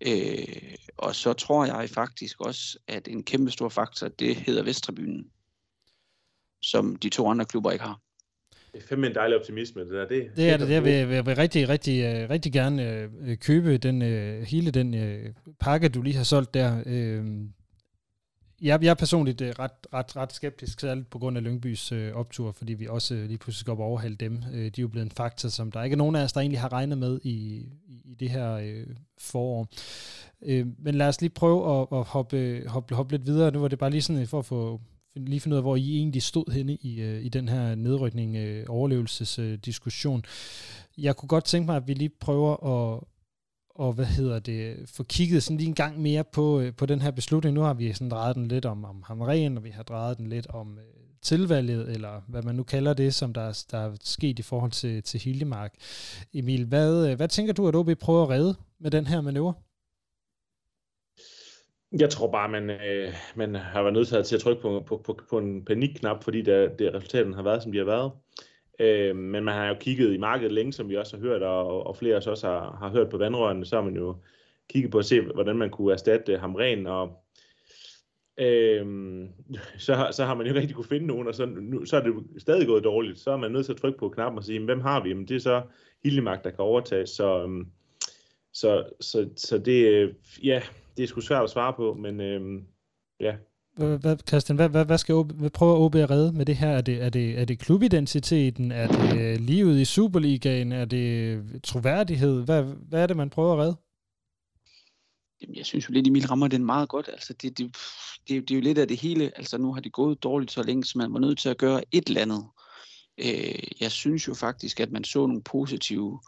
[0.00, 5.30] Øh, og så tror jeg faktisk også, at en kæmpe stor faktor, det hedder Vesttribunen,
[6.62, 8.00] som de to andre klubber ikke har.
[8.76, 10.08] Det er fandme en dejlig optimisme, det der.
[10.08, 13.76] Det, det er det, jeg vil, jeg vil rigtig, rigtig, øh, rigtig gerne øh, købe
[13.76, 16.82] den, øh, hele den øh, pakke, du lige har solgt der.
[16.86, 17.24] Øh,
[18.62, 22.12] jeg, jeg er personligt øh, ret, ret, ret skeptisk, særligt på grund af Lyngbys øh,
[22.12, 24.42] optur, fordi vi også øh, lige pludselig skal op og overhale dem.
[24.54, 26.40] Øh, de er jo blevet en faktor, som der ikke er nogen af os, der
[26.40, 27.30] egentlig har regnet med i,
[27.88, 28.86] i, i det her øh,
[29.18, 29.68] forår.
[30.42, 33.50] Øh, men lad os lige prøve at, at hoppe, hoppe, hoppe lidt videre.
[33.50, 34.80] Nu var det bare lige sådan for at få
[35.16, 38.36] lige finde ud af, hvor I egentlig stod henne i, øh, i den her nedrykning,
[38.36, 40.24] øh, overlevelsesdiskussion.
[40.98, 43.04] Jeg kunne godt tænke mig, at vi lige prøver at,
[43.74, 47.00] og hvad hedder det, få kigget sådan lige en gang mere på, øh, på den
[47.00, 47.54] her beslutning.
[47.54, 50.26] Nu har vi sådan drejet den lidt om, om Hamren, og vi har drejet den
[50.26, 50.84] lidt om øh,
[51.22, 55.02] tilvalget, eller hvad man nu kalder det, som der, der er sket i forhold til,
[55.02, 55.74] til Hildemark.
[56.34, 59.54] Emil, hvad, øh, hvad tænker du, at OB prøver at redde med den her manøvre?
[61.98, 65.20] Jeg tror bare, man, øh, man har været nødt til at trykke på, på, på,
[65.30, 68.12] på en panikknap, fordi det, det resultaten har været, som de har været.
[68.78, 71.86] Øh, men man har jo kigget i markedet længe, som vi også har hørt, og,
[71.86, 74.16] og flere af os også har, har hørt på vandrørene, så har man jo
[74.68, 77.24] kigget på at se, hvordan man kunne erstatte øh, Hamren, og
[78.38, 79.28] øhm,
[79.78, 82.00] så, så har man jo ikke rigtig kunne finde nogen, og så, nu, så er
[82.00, 83.18] det jo stadig gået dårligt.
[83.18, 85.08] Så er man nødt til at trykke på knappen og sige, hvem har vi?
[85.08, 85.62] Jamen, det er så
[86.04, 87.06] Hildemark, der kan overtage.
[87.06, 87.66] Så, øhm,
[88.52, 90.62] så, så, så det, øh, ja,
[90.96, 92.62] det er sgu svært at svare på, men øh,
[93.20, 93.36] ja,
[93.76, 96.68] hvad, Christian, hvad, hvad, hvad skal OB, hvad prøver OB at redde med det her?
[96.68, 98.72] Er det, er det, er det klubidentiteten?
[98.72, 100.72] Er det øh, livet i Superligaen?
[100.72, 102.44] Er det troværdighed?
[102.44, 103.76] Hvad, hvad er det, man prøver at redde?
[105.42, 107.08] Jamen, jeg synes jo lidt, Emil rammer den meget godt.
[107.08, 107.76] Altså, det, det,
[108.28, 109.32] det, det er jo lidt af det hele.
[109.36, 111.82] Altså, nu har det gået dårligt så længe, så man var nødt til at gøre
[111.92, 112.44] et eller andet.
[113.18, 116.20] Øh, jeg synes jo faktisk, at man så nogle positive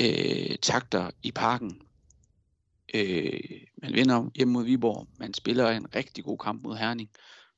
[0.00, 1.80] øh, takter i parken
[2.94, 3.40] Øh,
[3.82, 5.08] man vinder hjemme mod Viborg.
[5.18, 7.10] Man spiller en rigtig god kamp mod Herning,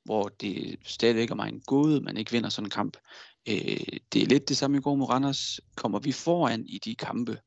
[0.04, 2.96] hvor det stadigvæk er mig en gåde, man ikke vinder sådan en kamp.
[3.48, 5.60] Øh, det er lidt det samme i går mod Randers.
[5.76, 7.38] Kommer vi foran i de kampe,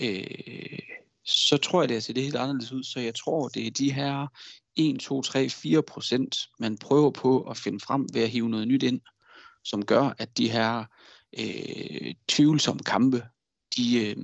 [0.00, 0.78] øh,
[1.24, 2.82] så tror jeg, det ser det helt anderledes ud.
[2.82, 4.26] Så jeg tror, det er de her
[4.76, 8.68] 1, 2, 3, 4 procent, man prøver på at finde frem ved at hive noget
[8.68, 9.00] nyt ind,
[9.64, 10.84] som gør, at de her
[11.38, 13.22] øh, tvivlsomme kampe,
[13.76, 14.16] de, øh,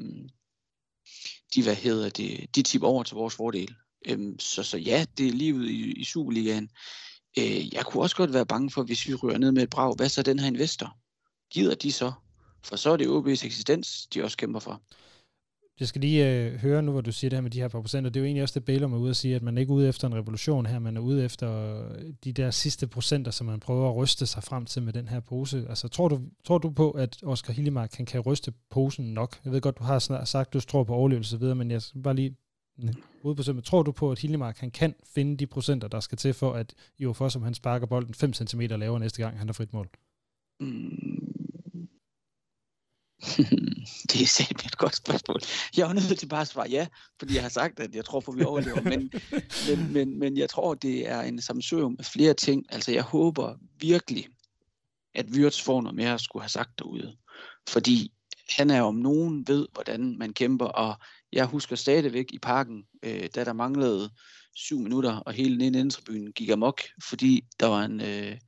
[1.54, 3.74] de, hvad hedder det, de tipper over til vores fordel.
[4.06, 6.68] Øhm, så, så ja, det er livet i, i Superligaen.
[7.38, 9.94] Øh, jeg kunne også godt være bange for, hvis vi rører ned med et brag,
[9.94, 10.96] hvad så den her investor?
[11.50, 12.12] Gider de så?
[12.64, 14.82] For så er det OB's eksistens, de også kæmper for.
[15.80, 17.80] Jeg skal lige øh, høre nu, hvor du siger det her med de her par
[17.80, 18.10] procenter.
[18.10, 19.74] Det er jo egentlig også det, Bale er ude at sige, at man ikke er
[19.74, 23.46] ude efter en revolution her, man er ude efter øh, de der sidste procenter, som
[23.46, 25.66] man prøver at ryste sig frem til med den her pose.
[25.68, 29.40] Altså, tror du, tror du på, at Oscar Hillemark kan, kan ryste posen nok?
[29.44, 32.14] Jeg ved godt, du har sagt, du tror på overlevelse videre, men jeg skal bare
[32.14, 32.36] lige
[33.22, 33.68] ude på simpelthen.
[33.70, 36.74] Tror du på, at Hillemark han kan finde de procenter, der skal til for, at
[36.98, 39.88] Ivo som han sparker bolden 5 cm lavere næste gang, han har frit mål?
[40.60, 41.33] Mm,
[44.10, 45.40] det er simpelthen et godt spørgsmål.
[45.76, 46.86] Jeg er nødt til bare at svare ja,
[47.18, 48.80] fordi jeg har sagt, at jeg tror på, at vi overlever.
[48.82, 49.12] Men,
[49.68, 52.64] men, men, men jeg tror, det er en samsøum af flere ting.
[52.68, 54.26] Altså, jeg håber virkelig,
[55.14, 57.16] at Wirtz får noget mere at skulle have sagt derude.
[57.68, 58.12] Fordi
[58.48, 60.94] han er om nogen ved, hvordan man kæmper, og
[61.32, 64.10] jeg husker stadigvæk i parken, øh, da der manglede
[64.54, 68.38] syv minutter, og hele den indtribunen gik amok, fordi der var en, øh,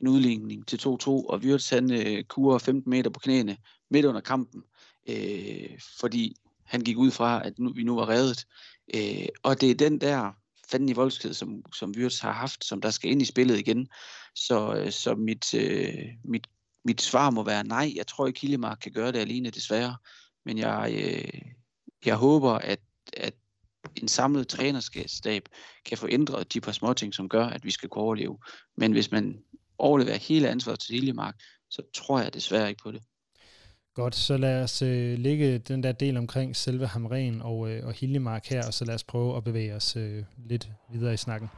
[0.00, 3.56] en udligning til 2-2, og Wirtz han øh, kurer 15 meter på knæene
[3.94, 4.62] midt under kampen,
[5.08, 8.46] øh, fordi han gik ud fra, at nu, vi nu var reddet.
[8.94, 10.32] Øh, og det er den der
[10.70, 13.88] fanden i voldsked, som, som Wirtz har haft, som der skal ind i spillet igen.
[14.34, 16.46] Så, øh, så mit, øh, mit,
[16.84, 17.92] mit svar må være nej.
[17.96, 19.96] Jeg tror ikke, Killemark kan gøre det alene, desværre.
[20.44, 21.42] Men jeg, øh,
[22.04, 22.80] jeg håber, at,
[23.12, 23.34] at
[23.96, 25.48] en samlet trænerstab
[25.84, 28.38] kan få ændret de par småting, som gør, at vi skal kunne overleve.
[28.76, 29.38] Men hvis man
[29.78, 31.34] overleverer hele ansvaret til Hiljemark,
[31.70, 33.02] så tror jeg desværre ikke på det.
[33.94, 37.92] Godt, så lad os øh, lægge den der del omkring selve Hamren og, øh, og
[37.92, 41.48] Hiljemark her, og så lad os prøve at bevæge os øh, lidt videre i snakken.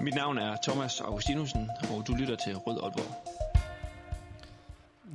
[0.00, 3.39] Mit navn er Thomas Augustinusen, og du lytter til Rød Aalborg.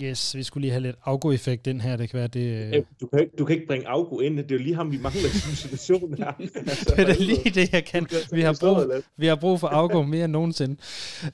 [0.03, 2.75] Yes, vi skulle lige have lidt Augo-effekt ind her, det kan være det...
[2.75, 2.83] Øh...
[3.01, 4.97] Du, kan ikke, du kan ikke bringe Augo ind, det er jo lige ham, vi
[4.97, 6.31] mangler i situationen her.
[6.55, 8.07] altså, det er lige det, jeg kan.
[8.31, 10.75] Vi har brug, vi har brug for Augo mere end nogensinde.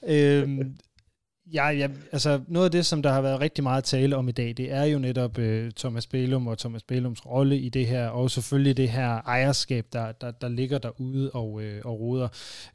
[0.08, 0.74] øhm,
[1.52, 4.32] Ja, ja, altså noget af det, som der har været rigtig meget tale om i
[4.32, 8.08] dag, det er jo netop uh, Thomas Bælum og Thomas Bælums rolle i det her,
[8.08, 12.28] og selvfølgelig det her ejerskab, der, der, der ligger derude og, uh, og roder.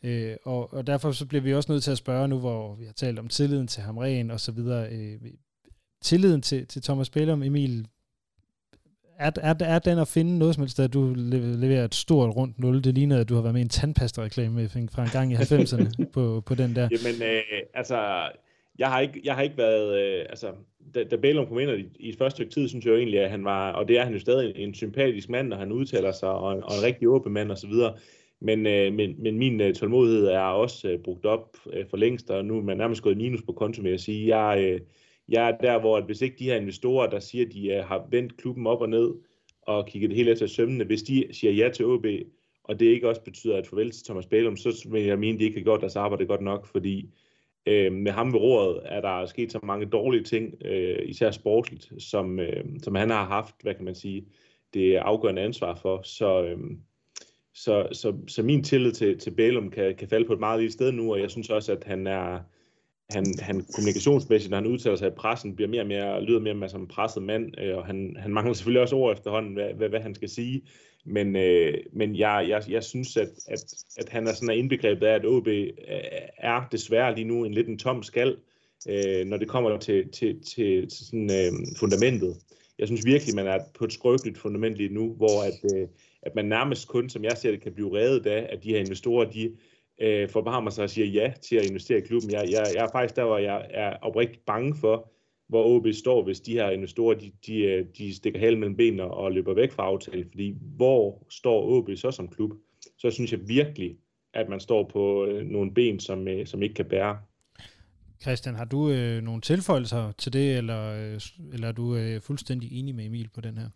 [0.03, 2.85] Uh, og, og derfor så bliver vi også nødt til at spørge nu, hvor vi
[2.85, 4.89] har talt om tilliden til Hamren og så videre.
[4.91, 5.27] Uh,
[6.01, 7.87] tilliden til, til Thomas Bælum, Emil,
[9.19, 12.59] er, er, er den at finde noget som helst, at du leverer et stort rundt
[12.59, 12.83] nul?
[12.83, 15.89] Det ligner, at du har været med i en tandpasta-reklame fra en gang i 90'erne
[16.13, 16.89] på, på den der.
[16.91, 17.41] Jamen, øh,
[17.73, 18.29] altså
[18.79, 20.47] jeg har ikke, jeg har ikke været, øh, altså,
[20.95, 23.31] da, da Bælum kom ind i, i første stykke tid, synes jeg jo egentlig, at
[23.31, 26.29] han var, og det er han jo stadig, en sympatisk mand, når han udtaler sig,
[26.29, 27.73] og en, og en rigtig åben mand osv.,
[28.41, 32.29] men, øh, men, men min øh, tålmodighed er også øh, brugt op øh, for længst,
[32.29, 34.79] og nu er man nærmest gået minus på konto med at sige, jeg, øh,
[35.29, 37.85] jeg er der, hvor at hvis ikke de her investorer, der siger, at de øh,
[37.85, 39.13] har vendt klubben op og ned,
[39.61, 42.05] og kigget det hele efter sømmene, hvis de siger ja til OB,
[42.63, 45.39] og det ikke også betyder at farvel til Thomas Bælum, så vil jeg mene, at
[45.39, 47.09] de ikke har gjort deres arbejde godt nok, fordi
[47.65, 51.91] øh, med ham ved roret er der sket så mange dårlige ting, øh, især sportsligt,
[51.99, 54.25] som, øh, som han har haft, hvad kan man sige,
[54.73, 56.01] det afgørende ansvar for.
[56.03, 56.57] Så, øh,
[57.53, 60.73] så, så, så min tillid til, til Bælum kan, kan falde på et meget lille
[60.73, 62.39] sted nu, og jeg synes også, at han er
[63.09, 66.53] han, han kommunikationsmæssigt, når han udtaler sig i pressen, bliver mere og mere, lyder mere
[66.53, 69.53] og mere som en presset mand, øh, og han, han mangler selvfølgelig også ord efterhånden,
[69.53, 70.61] hvad, hvad, hvad han skal sige.
[71.05, 73.59] Men, øh, men jeg, jeg, jeg synes, at, at,
[73.97, 75.47] at han er sådan indbegrebet af, at OB
[76.37, 78.37] er desværre lige nu en lidt en tom skal,
[78.89, 82.35] øh, når det kommer til, til, til, til sådan, øh, fundamentet.
[82.79, 85.87] Jeg synes virkelig, man er på et skrøbeligt fundament lige nu, hvor at, øh,
[86.21, 88.79] at man nærmest kun, som jeg ser det, kan blive reddet af, at de her
[88.79, 89.51] investorer, de
[90.01, 92.31] øh, forbarmer sig og siger ja til at investere i klubben.
[92.31, 95.11] Jeg, jeg, jeg er faktisk der, hvor jeg er oprigtigt bange for,
[95.49, 99.03] hvor OB står, hvis de her investorer, de, de, øh, de stikker halen mellem benene
[99.03, 100.25] og løber væk fra aftalen.
[100.31, 102.51] Fordi hvor står OB så som klub?
[102.97, 103.97] Så synes jeg virkelig,
[104.33, 107.17] at man står på øh, nogle ben, som, øh, som ikke kan bære.
[108.21, 111.21] Christian, har du øh, nogle tilføjelser til det, eller, øh,
[111.53, 113.69] eller er du øh, fuldstændig enig med Emil på den her?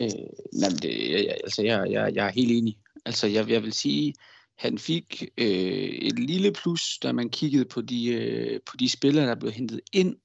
[0.00, 0.08] Øh,
[0.52, 2.78] nej, det, jeg, altså, jeg, jeg, jeg er helt enig.
[3.06, 4.14] Altså, jeg, jeg vil sige,
[4.58, 9.26] han fik øh, et lille plus, da man kiggede på de, øh, på de spillere,
[9.26, 10.16] der blev hentet ind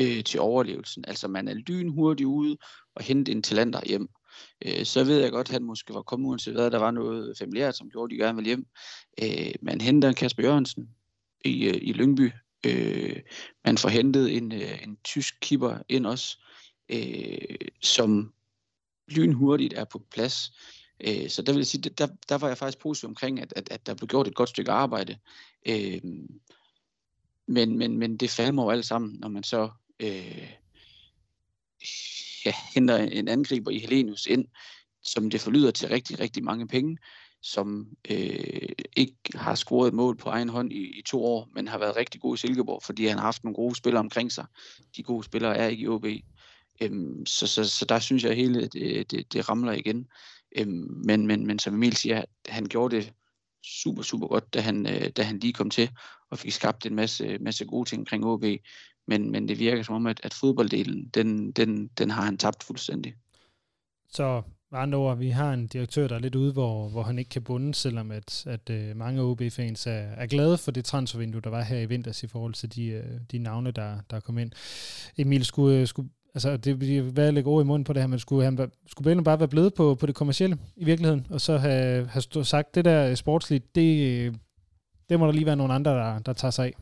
[0.00, 1.04] øh, til overlevelsen.
[1.08, 2.56] Altså man er lynhurtig ude
[2.94, 4.08] og hente en talenter hjem.
[4.64, 7.38] Øh, så ved jeg godt, at han måske var kommet uanset hvad, der var noget
[7.38, 8.66] familiært, som gjorde, at de gerne ville hjem.
[9.22, 10.88] Øh, man henter Kasper Jørgensen
[11.44, 12.30] i, øh, i Lyngby.
[12.66, 13.16] Øh,
[13.64, 16.38] man får hentet en, øh, en tysk keeper ind også,
[16.88, 18.32] øh, som
[19.08, 20.52] lynhurtigt er på plads.
[21.00, 23.68] Øh, så der vil jeg sige, der, der var jeg faktisk positiv omkring, at, at,
[23.70, 25.18] at der blev gjort et godt stykke arbejde.
[25.66, 26.00] Øh,
[27.48, 30.50] men, men, men det falder jo alt sammen, når man så øh,
[32.44, 34.46] ja, henter en angriber i Helenius ind,
[35.02, 36.98] som det forlyder til rigtig, rigtig mange penge,
[37.42, 41.68] som øh, ikke har scoret et mål på egen hånd i, i to år, men
[41.68, 44.46] har været rigtig god i Silkeborg, fordi han har haft nogle gode spillere omkring sig.
[44.96, 46.06] De gode spillere er ikke i OB.
[46.80, 50.06] Øhm, så, så, så der synes jeg, at hele det, det, det ramler igen.
[50.58, 53.12] Øhm, men, men, men som Emil siger, han gjorde det
[53.64, 55.90] super, super godt, da han, øh, da han lige kom til
[56.30, 58.44] og fik skabt en masse, masse gode ting omkring OB.
[59.08, 62.62] Men, men det virker som om, at, at fodbolddelen, den, den, den har han tabt
[62.62, 63.14] fuldstændig.
[64.08, 67.18] Så med andre ord, vi har en direktør, der er lidt ude, hvor, hvor han
[67.18, 71.40] ikke kan bunde, selvom at, at øh, mange OB-fans er, er glade for det transfervindue,
[71.40, 74.38] der var her i vinters i forhold til de, øh, de navne, der, der kom
[74.38, 74.52] ind.
[75.16, 78.06] Emil, skulle, øh, skulle altså det vil være lægge ord i munden på det her,
[78.06, 81.40] men skulle, han, skulle Bælum bare være blevet på, på det kommercielle i virkeligheden, og
[81.40, 84.34] så have, have sagt, det der eh, sportsligt, det, eh,
[85.08, 86.74] det må der lige være nogle andre, der, der tager sig af.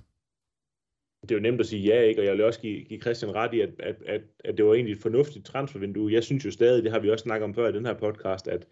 [1.23, 2.21] Det er jo nemt at sige ja, ikke?
[2.21, 4.75] og jeg vil også give, give Christian ret i, at, at, at, at det var
[4.75, 6.13] egentlig et fornuftigt transfervindue.
[6.13, 8.49] Jeg synes jo stadig, det har vi også snakket om før i den her podcast,
[8.49, 8.67] at,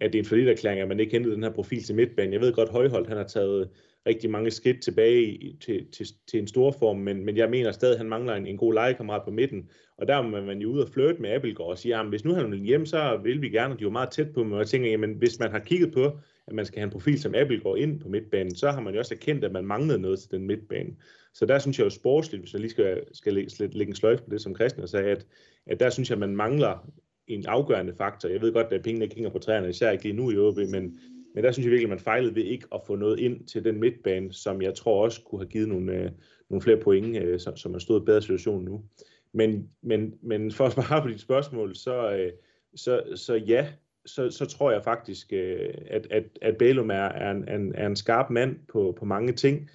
[0.00, 2.32] at det er en forlitterklæring, at man ikke hentede den her profil til midtbanen.
[2.32, 3.70] Jeg ved godt, Højholdt han har taget
[4.06, 7.72] rigtig mange skridt tilbage i, til, til, til en stor form, men, men jeg mener
[7.72, 10.70] stadig, at han mangler en, en god legekammerat på midten, og der må man jo
[10.70, 13.20] ud og flirte med Abelgaard og sige, ah, at hvis nu han vil hjem, så
[13.22, 15.14] vil vi gerne, og de er jo meget tæt på mig, og jeg tænker, jamen
[15.14, 18.08] hvis man har kigget på, at man skal have en profil som Abelgaard ind på
[18.08, 20.90] midtbanen, så har man jo også erkendt, at man manglede noget til den midtbane.
[21.34, 24.20] Så der synes jeg jo sportsligt, hvis jeg lige skal, skal lægge, lægge en sløjf
[24.20, 25.26] på det, som Christian sagde, at,
[25.66, 26.92] at der synes jeg, at man mangler
[27.26, 28.28] en afgørende faktor.
[28.28, 30.56] Jeg ved godt, at pengene ikke hænger på træerne, især ikke lige nu i OB,
[30.56, 30.98] men,
[31.34, 33.64] men der synes jeg virkelig, at man fejlede ved ikke at få noget ind til
[33.64, 36.10] den midtbane, som jeg tror også kunne have givet nogle, øh,
[36.50, 38.84] nogle flere point, øh, som, som er i bedre situation nu.
[39.32, 42.32] Men, men, men for at svare på dit spørgsmål, så, øh,
[42.74, 43.68] så, så ja,
[44.06, 47.86] så, så tror jeg faktisk, øh, at, at, at Bælum er, er, en, en, er
[47.86, 49.70] en skarp mand på, på mange ting,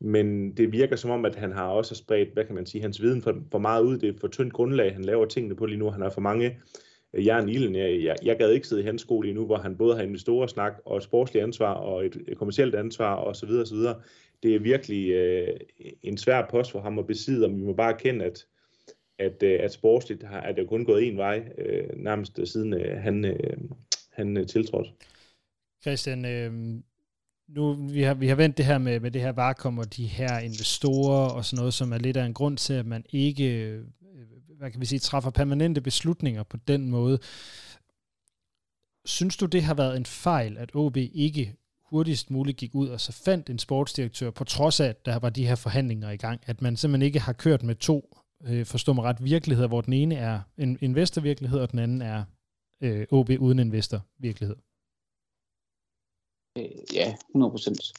[0.00, 3.02] men det virker som om, at han har også spredt, hvad kan man sige, hans
[3.02, 3.98] viden for, for meget ud.
[3.98, 5.90] Det er for tyndt grundlag, han laver tingene på lige nu.
[5.90, 6.60] Han har for mange
[7.14, 7.76] jeg er i ilden.
[7.76, 10.02] Jeg, jeg, jeg gad ikke sidde i hans skole lige nu, hvor han både har
[10.02, 13.50] investorer snak og et sportsligt ansvar og et, et kommersielt ansvar osv.
[13.50, 13.78] osv.
[14.42, 15.60] Det er virkelig øh,
[16.02, 18.46] en svær post for ham at besidde, og vi må bare erkende, at,
[19.18, 23.02] at, øh, at sportsligt har, at det kun gået en vej, øh, nærmest siden øh,
[23.02, 23.56] han, øh,
[24.12, 24.90] han øh, tiltrådte.
[25.82, 26.52] Christian, øh,
[27.48, 30.06] nu vi har, vi har vendt det her med, med det her varekom og de
[30.06, 33.80] her investorer og sådan noget, som er lidt af en grund til, at man ikke
[34.60, 37.18] hvad kan vi sige, træffer permanente beslutninger på den måde.
[39.04, 43.00] Synes du, det har været en fejl, at OB ikke hurtigst muligt gik ud og
[43.00, 46.40] så fandt en sportsdirektør, på trods af, at der var de her forhandlinger i gang,
[46.46, 49.92] at man simpelthen ikke har kørt med to, øh, forstå mig ret, virkeligheder, hvor den
[49.92, 52.24] ene er en investorvirkelighed, og den anden er
[52.80, 54.56] øh, OB uden investorvirkelighed?
[56.58, 57.92] Øh, ja, 100 procent.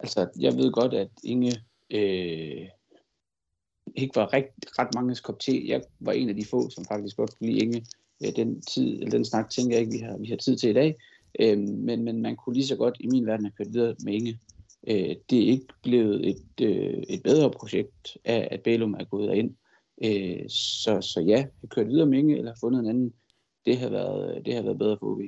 [0.00, 1.52] Altså, jeg ved godt, at Inge
[1.90, 2.68] øh,
[3.96, 5.68] ikke var rigt, ret mange kop te.
[5.68, 7.86] Jeg var en af de få, som faktisk godt kunne lide Inge.
[8.24, 10.70] Øh, den, tid, eller den snak tænker jeg ikke, vi har, vi har tid til
[10.70, 10.96] i dag.
[11.40, 14.12] Øh, men, men man kunne lige så godt i min verden have kørt videre med
[14.12, 14.40] Inge.
[14.88, 19.34] Øh, det er ikke blevet et, øh, et bedre projekt af, at Bælum er gået
[19.34, 19.54] ind.
[20.04, 23.12] Øh, så, så ja, have kørt videre med Inge, eller fundet en anden.
[23.66, 25.20] Det har været, det har været bedre for OB.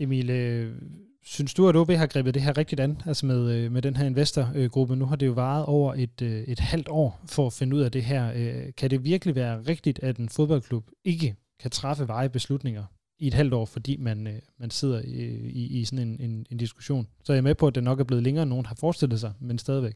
[0.00, 0.74] Emil, øh,
[1.22, 3.96] Synes du, at OB har grebet det her rigtigt an, altså med, øh, med den
[3.96, 4.96] her investorgruppe?
[4.96, 7.80] Nu har det jo varet over et, øh, et halvt år for at finde ud
[7.80, 8.32] af det her.
[8.76, 12.84] Kan det virkelig være rigtigt, at en fodboldklub ikke kan træffe veje beslutninger
[13.18, 16.58] i et halvt år, fordi man, man sidder i, i, i sådan en, en, en
[16.58, 17.06] diskussion?
[17.24, 19.20] Så er jeg med på, at det nok er blevet længere, end nogen har forestillet
[19.20, 19.94] sig, men stadigvæk.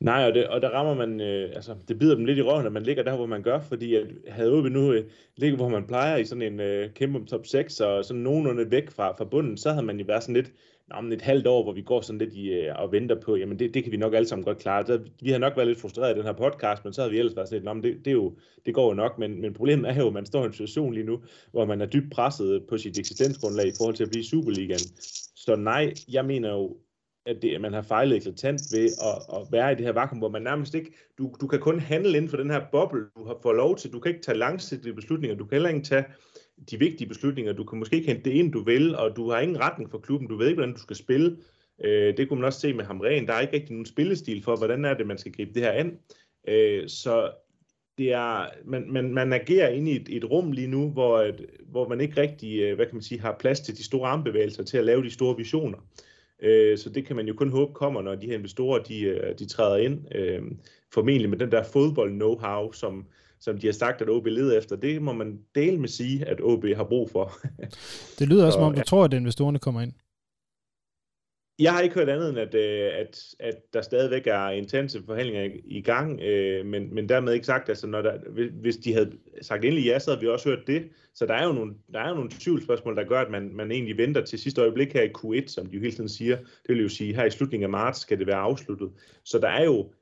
[0.00, 2.66] Nej, og, det, og der rammer man, øh, altså det bider dem lidt i røven,
[2.66, 5.04] at man ligger der, hvor man gør, fordi at havde OB nu øh,
[5.36, 8.90] ligget, hvor man plejer i sådan en øh, kæmpe top 6, og sådan nogenlunde væk
[8.90, 10.52] fra, fra bunden, så havde man jo været sådan lidt,
[10.90, 13.58] om et halvt år, hvor vi går sådan lidt i, øh, og venter på, jamen
[13.58, 14.86] det, det kan vi nok alle sammen godt klare.
[14.86, 17.18] Så, vi har nok været lidt frustreret i den her podcast, men så havde vi
[17.18, 19.90] ellers været sådan lidt, det, det, er jo, det går jo nok, men, men problemet
[19.90, 22.64] er jo, at man står i en situation lige nu, hvor man er dybt presset
[22.68, 24.80] på sit eksistensgrundlag i forhold til at blive Superligaen.
[25.34, 26.76] Så nej, jeg mener jo
[27.28, 30.18] at, det, at man har fejlet eklatant ved at, at være i det her vakuum,
[30.18, 33.24] hvor man nærmest ikke, du, du kan kun handle inden for den her boble, du
[33.26, 36.04] har fået lov til, du kan ikke tage langsigtede beslutninger, du kan heller ikke tage
[36.70, 39.40] de vigtige beslutninger, du kan måske ikke hente det ind, du vil, og du har
[39.40, 41.36] ingen retning for klubben, du ved ikke, hvordan du skal spille.
[41.84, 44.56] Øh, det kunne man også se med Hamren, der er ikke rigtig nogen spillestil for,
[44.56, 45.98] hvordan er det, man skal gribe det her an.
[46.48, 47.30] Øh, så
[47.98, 51.46] det er, man, man, man agerer inde i et, et rum lige nu, hvor, et,
[51.70, 54.62] hvor man ikke rigtig, øh, hvad kan man sige, har plads til de store armbevægelser
[54.62, 55.78] til at lave de store visioner.
[56.42, 59.38] Øh, så det kan man jo kun håbe kommer, når de her investorer de, øh,
[59.38, 60.14] de træder ind.
[60.14, 60.42] Øh,
[60.94, 63.06] formentlig med den der fodbold-know-how, som,
[63.40, 64.76] som de har sagt, at OB leder efter.
[64.76, 67.32] Det må man dele med sige, at OB har brug for.
[68.18, 68.84] det lyder også, som om du ja.
[68.84, 69.92] tror, at investorerne kommer ind.
[71.58, 75.50] Jeg har ikke hørt andet end, at, øh, at, at der stadigvæk er intense forhandlinger
[75.64, 78.18] i gang, øh, men, men dermed ikke sagt, altså når der,
[78.60, 80.88] hvis de havde sagt endelig ja, så havde vi også hørt det.
[81.14, 83.70] Så der er jo nogle, der er jo nogle tvivlsspørgsmål, der gør, at man, man
[83.70, 86.36] egentlig venter til sidste øjeblik her i Q1, som de jo hele tiden siger.
[86.36, 88.90] Det vil jo sige, her i slutningen af marts skal det være afsluttet.
[89.24, 89.92] Så der er jo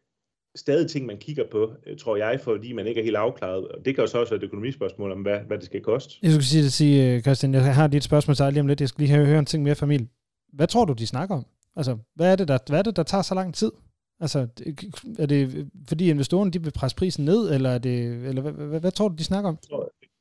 [0.57, 3.69] stadig ting, man kigger på, øh, tror jeg, fordi man ikke er helt afklaret.
[3.69, 6.15] Og det kan jo så også være et økonomispørgsmål om, hvad, hvad det skal koste.
[6.23, 8.81] Jeg skulle sige, sige øh, Christian, jeg har dit spørgsmål til lige om lidt.
[8.81, 10.09] Jeg skal lige høre en ting mere, familie
[10.53, 11.45] hvad tror du, de snakker om?
[11.77, 13.73] Altså, hvad er det, der, hvad er det, der tager så lang tid?
[14.21, 14.47] Altså,
[15.19, 18.81] er det fordi investorerne de vil presse prisen ned, eller, er det, eller hvad, hvad,
[18.81, 19.59] hvad tror du, de snakker om?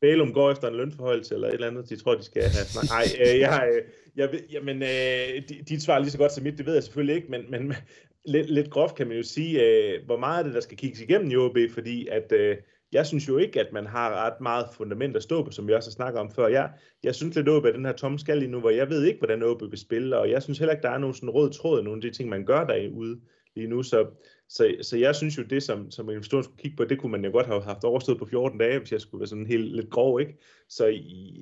[0.02, 1.90] Bælum går efter en lønforhøjelse eller et eller andet.
[1.90, 2.84] De tror, de skal have snak.
[2.90, 3.82] Nej, øh, jeg,
[4.16, 7.16] jeg, jeg, jamen, øh, dit svar lige så godt som mit, det ved jeg selvfølgelig
[7.16, 7.74] ikke, men, men
[8.34, 11.02] lidt, lidt groft kan man jo sige, øh, hvor meget er det, der skal kigges
[11.02, 12.58] igennem i OB, fordi at øh,
[12.96, 15.74] jeg synes jo ikke, at man har ret meget fundament at stå på, som vi
[15.74, 16.48] også har snakket om før.
[16.48, 16.70] Jeg,
[17.04, 19.44] jeg synes lidt at den her tomme skal lige nu, hvor jeg ved ikke, hvordan
[19.44, 21.98] OB vil spille, og jeg synes heller ikke, der er nogen sådan rød tråd, nogle
[21.98, 23.20] af de ting, man gør derude
[23.56, 23.84] lige nu.
[23.84, 24.06] Så,
[24.50, 27.26] så, så jeg synes jo, det som, som investoren skulle kigge på, det kunne man
[27.26, 29.90] jo godt have haft overstået på 14 dage, hvis jeg skulle være sådan helt lidt
[29.90, 30.38] grov, ikke?
[30.70, 31.00] Så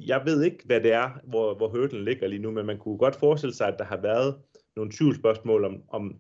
[0.07, 2.97] jeg ved ikke, hvad det er, hvor, hvor hurdlen ligger lige nu, men man kunne
[2.97, 4.35] godt forestille sig, at der har været
[4.75, 6.15] nogle tvivlsspørgsmål om, om,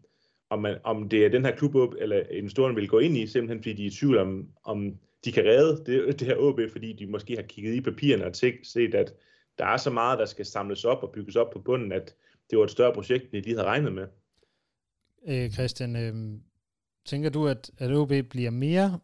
[0.49, 3.59] om, man, om det er den her klub, eller investoren vil gå ind i, simpelthen
[3.59, 4.93] fordi de er i tvivl om, om
[5.25, 8.35] de kan redde det, det her OB, fordi de måske har kigget i papirerne og
[8.63, 9.13] set, at
[9.57, 12.15] der er så meget, der skal samles op og bygges op på bunden, at
[12.49, 14.07] det var et større projekt, end de havde regnet med.
[15.27, 16.39] Øh, Christian, øh,
[17.05, 18.99] tænker du, at, at OB bliver mere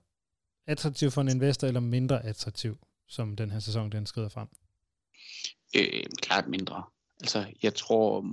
[0.68, 4.48] attraktiv for en investor, eller mindre attraktiv, som den her sæson den skrider frem?
[5.76, 6.84] Øh, klart mindre.
[7.22, 8.26] Altså, jeg tror,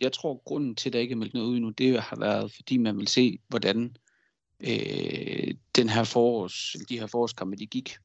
[0.00, 2.52] jeg tror, grunden til, at der ikke er meldt noget ud nu, det har været,
[2.52, 4.11] fordi man vil se, hvordan øh,
[4.62, 7.96] Øh, den her forårs, de her forårskampe, de gik.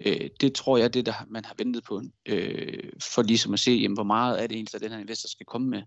[0.00, 3.70] Øh, det tror jeg, det der man har ventet på, øh, for ligesom at se,
[3.70, 5.82] jamen, hvor meget er det egentlig, at den her investor skal komme med.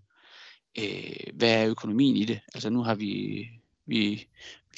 [0.78, 2.40] Øh, hvad er økonomien i det?
[2.54, 3.46] Altså nu har vi,
[3.86, 4.28] vi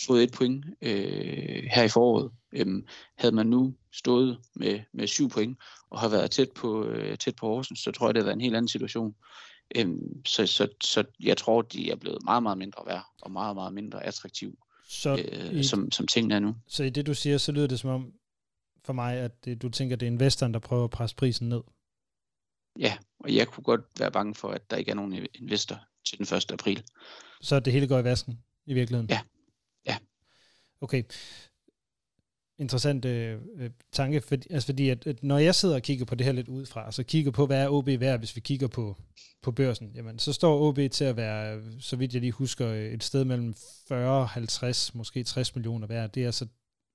[0.06, 2.30] fået et point øh, her i foråret.
[2.52, 2.86] Øhm,
[3.16, 5.58] havde man nu stået med, med syv point
[5.90, 8.36] og har været tæt på, øh, tæt på Horsens, så tror jeg, det havde været
[8.36, 9.14] en helt anden situation.
[9.76, 13.56] Øhm, så, så, så jeg tror, de er blevet meget, meget mindre værd og meget,
[13.56, 14.58] meget mindre attraktiv,
[14.92, 16.56] så øh, i, som, som tingene er nu.
[16.66, 18.12] Så i det, du siger, så lyder det som om
[18.84, 21.60] for mig, at det, du tænker, det er investoren, der prøver at presse prisen ned.
[22.78, 26.18] Ja, og jeg kunne godt være bange for, at der ikke er nogen investor til
[26.18, 26.52] den 1.
[26.52, 26.84] april.
[27.40, 29.10] Så det hele går i vasken i virkeligheden?
[29.10, 29.20] Ja.
[29.86, 29.96] Ja.
[30.80, 31.02] Okay
[32.58, 36.14] interessant øh, øh tanke, for, altså fordi at, at når jeg sidder og kigger på
[36.14, 38.96] det her lidt udefra, så kigger på, hvad er OB værd, hvis vi kigger på,
[39.42, 42.92] på børsen, jamen så står OB til at være, så vidt jeg lige husker, øh,
[42.92, 43.54] et sted mellem
[43.88, 46.12] 40, 50, måske 60 millioner værd.
[46.12, 46.46] Det er altså,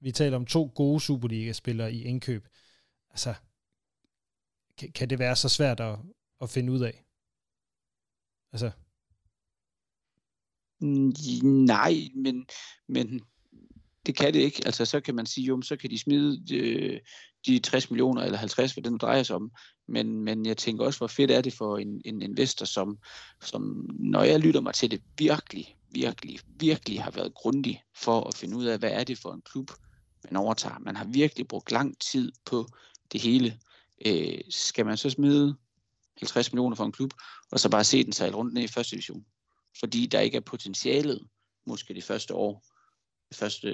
[0.01, 2.47] vi taler om to gode Superliga-spillere i indkøb.
[3.09, 3.33] Altså,
[4.77, 5.99] kan, kan det være så svært at,
[6.41, 7.03] at finde ud af?
[8.53, 8.71] Altså,
[10.79, 11.13] mm,
[11.65, 12.45] Nej, men,
[12.87, 13.21] men
[14.07, 14.61] det kan det ikke.
[14.65, 16.99] Altså, så kan man sige, jo, så kan de smide øh,
[17.47, 19.51] de 60 millioner eller 50, hvad det nu drejer sig om.
[19.87, 22.97] Men, men jeg tænker også, hvor fedt er det for en, en investor, som,
[23.41, 28.35] som, når jeg lytter mig til det, virkelig, virkelig, virkelig har været grundig for at
[28.35, 29.71] finde ud af, hvad er det for en klub,
[30.23, 30.79] man overtager.
[30.79, 32.67] Man har virkelig brugt lang tid på
[33.11, 33.59] det hele.
[34.05, 35.55] Øh, skal man så smide
[36.17, 37.13] 50 millioner for en klub,
[37.51, 39.25] og så bare se den sejle rundt ned i første division?
[39.79, 41.27] Fordi der ikke er potentialet,
[41.65, 42.76] måske det første år,
[43.33, 43.69] første,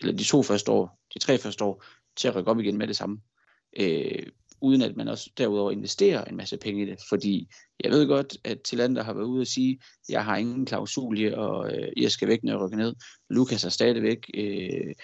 [0.00, 1.84] eller de to første år, de tre første år,
[2.16, 3.20] til at rykke op igen med det samme.
[3.78, 4.26] Øh,
[4.60, 6.98] uden at man også derudover investerer en masse penge i det.
[7.08, 7.48] Fordi
[7.84, 11.72] jeg ved godt, at Tillander har været ude og sige, jeg har ingen klausul og
[11.74, 12.94] øh, jeg skal væk, når jeg rykker ned.
[13.30, 14.94] Lukas er stadigvæk øh,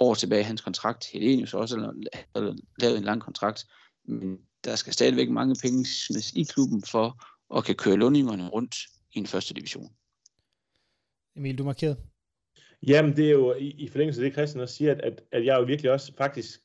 [0.00, 1.06] år tilbage i hans kontrakt.
[1.12, 3.64] Helenius også har lavet en lang kontrakt.
[4.04, 5.86] Men der skal stadigvæk mange penge
[6.34, 7.24] i klubben for
[7.56, 8.76] at kan køre lønningerne rundt
[9.14, 9.92] i en første division.
[11.36, 11.96] Emil, du markerede?
[12.86, 15.44] Jamen, det er jo i, i forlængelse af det, Christian også siger, at, at, at
[15.44, 16.60] jeg jo virkelig også faktisk,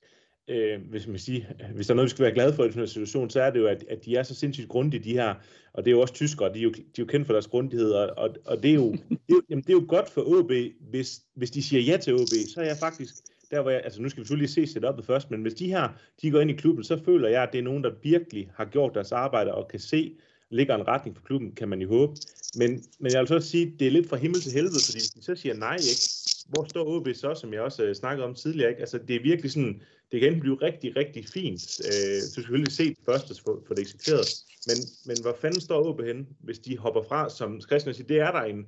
[0.47, 1.45] øh, hvis man siger,
[1.75, 3.49] hvis der er noget, vi skal være glade for i den her situation, så er
[3.49, 5.35] det jo, at, at de er så sindssygt grundige, de her,
[5.73, 7.47] og det er jo også tyskere, de er jo, de er jo kendt for deres
[7.47, 10.09] grundighed, og, og, og det, er jo, det, er jo, jamen, det er jo godt
[10.09, 10.51] for OB,
[10.89, 13.13] hvis, hvis de siger ja til OB, så er jeg faktisk,
[13.51, 15.89] der hvor jeg, altså nu skal vi selvfølgelig se setupet først, men hvis de her,
[16.21, 18.65] de går ind i klubben, så føler jeg, at det er nogen, der virkelig har
[18.65, 20.15] gjort deres arbejde, og kan se,
[20.53, 22.13] ligger en retning for klubben, kan man jo håbe.
[22.55, 25.09] Men, men jeg vil så sige, det er lidt fra himmel til helvede, fordi hvis
[25.09, 26.01] de så siger nej, ikke?
[26.49, 28.69] hvor står OB så, som jeg også øh, snakkede om tidligere?
[28.69, 28.81] Ikke?
[28.81, 29.81] Altså, det er virkelig sådan,
[30.11, 31.61] det kan enten blive rigtig, rigtig fint.
[31.85, 34.27] Øh, så selvfølgelig se det første for, for det eksekveret.
[34.67, 38.19] Men, men hvor fanden står OB hen, hvis de hopper fra, som Christian siger, det
[38.19, 38.65] er der en,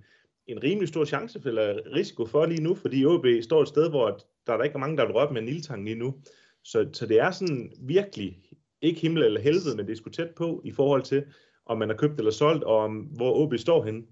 [0.48, 3.90] en rimelig stor chance for, eller risiko for lige nu, fordi OB står et sted,
[3.90, 6.16] hvor der er der ikke mange, der vil røre med en ildtang lige nu.
[6.64, 8.38] Så, så det er sådan virkelig
[8.82, 11.24] ikke himmel eller helvede, men det er sgu tæt på i forhold til,
[11.66, 14.04] om man har købt eller solgt, og om, hvor OB står henne.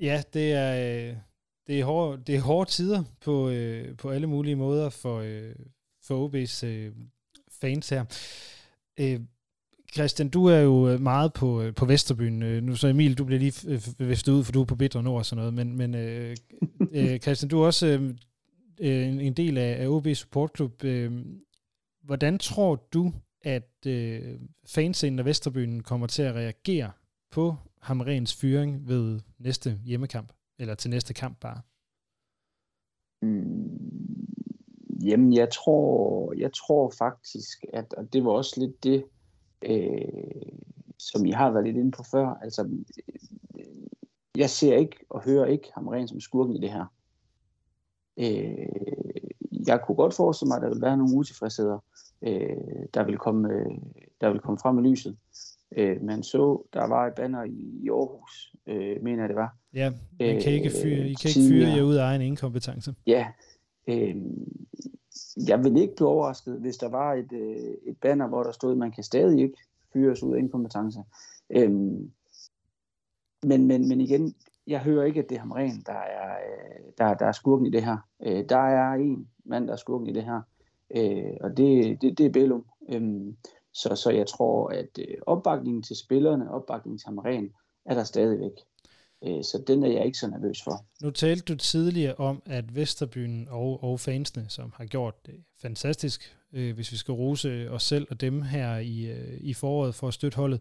[0.00, 1.16] Ja, det er, øh,
[1.66, 5.54] det er, hårde, det er hårde tider på, øh, på alle mulige måder for, øh,
[6.06, 6.92] for OB's øh,
[7.60, 8.04] fans her.
[9.00, 9.20] Øh,
[9.94, 12.42] Christian, du er jo meget på, øh, på Vesterbyen.
[12.42, 15.18] Øh, nu så Emil, du bliver lige viftet ud, for du er på Bitter Nord
[15.18, 15.54] og sådan noget.
[15.54, 16.36] Men, men øh,
[16.92, 20.84] øh, Christian, du er også øh, en, en del af, af OB Supportklub.
[20.84, 21.12] Øh,
[22.02, 23.12] hvordan tror du,
[23.44, 26.92] at øh, fanscenen af Vesterbyen kommer til at reagere
[27.30, 30.32] på Hamrens fyring ved næste hjemmekamp?
[30.58, 31.60] Eller til næste kamp bare?
[33.22, 33.84] Mm,
[35.04, 39.04] jamen, jeg tror, jeg tror faktisk, at og det var også lidt det,
[39.62, 40.58] øh,
[40.98, 42.26] som I har været lidt inde på før.
[42.26, 42.68] Altså,
[43.58, 43.64] øh,
[44.36, 46.86] jeg ser ikke og hører ikke Hamren som skurken i det her.
[48.16, 49.23] Øh,
[49.66, 51.78] jeg kunne godt forestille mig, at der vil være nogle utilfredsheder,
[52.22, 53.70] øh, der, vil komme, øh,
[54.20, 55.16] der vil komme frem i lyset.
[55.76, 59.56] Øh, man så, der var et banner i, Aarhus, øh, mener jeg det var.
[59.74, 59.90] Ja,
[60.20, 62.94] man kan ikke fyre, I kan ikke fyre jer ud af egen inkompetence.
[63.06, 63.26] Ja,
[63.88, 64.16] øh,
[65.48, 68.72] jeg vil ikke blive overrasket, hvis der var et, øh, et banner, hvor der stod,
[68.72, 69.58] at man kan stadig ikke
[69.92, 70.98] fyres ud af inkompetence.
[71.50, 71.70] Øh,
[73.42, 74.34] men, men, men igen,
[74.66, 77.70] jeg hører ikke, at det er Hamren, der er, øh, der, der er skurken i
[77.70, 77.96] det her.
[78.26, 80.40] Øh, der er en mand, der er skurken i det her,
[80.96, 82.64] øh, og det, det, det er Bellum.
[82.92, 83.34] Øh,
[83.72, 87.50] så, så jeg tror, at øh, opbakningen til spillerne, opbakningen til Hamren,
[87.84, 88.52] er der stadigvæk.
[89.24, 90.84] Øh, så den er jeg ikke så nervøs for.
[91.02, 96.36] Nu talte du tidligere om, at Vesterbyen og, og fansene, som har gjort det fantastisk
[96.54, 100.08] øh, hvis vi skal rose os selv og dem her i, øh, i foråret for
[100.08, 100.60] at støtte holdet,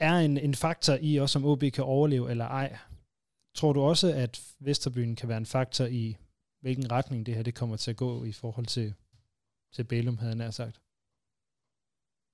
[0.00, 2.78] er en, en faktor i også, om OB kan overleve eller ej.
[3.54, 6.16] Tror du også, at Vesterbyen kan være en faktor i,
[6.60, 8.94] hvilken retning det her det kommer til at gå i forhold til,
[9.72, 10.80] til Bælum, havde jeg nær sagt?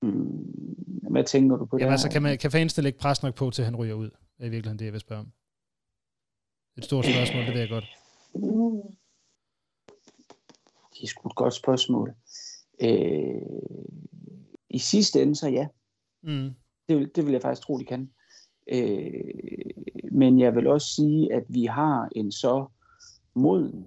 [0.02, 1.92] Hmm, hvad tænker du på Jamen der?
[1.92, 4.10] altså, kan, man, kan fans lægge pres nok på, til han ryger ud?
[4.10, 5.32] Det er i virkeligheden det, jeg vil spørge om.
[6.76, 7.84] Et stort spørgsmål, det ved jeg godt.
[10.94, 12.14] Det er sgu et godt spørgsmål.
[12.80, 13.42] Øh,
[14.70, 15.68] I sidste ende, så ja.
[16.22, 16.54] Mm.
[16.88, 18.10] Det vil, det vil jeg faktisk tro, de kan.
[18.72, 19.10] Øh,
[20.12, 22.66] men jeg vil også sige, at vi har en så
[23.34, 23.86] moden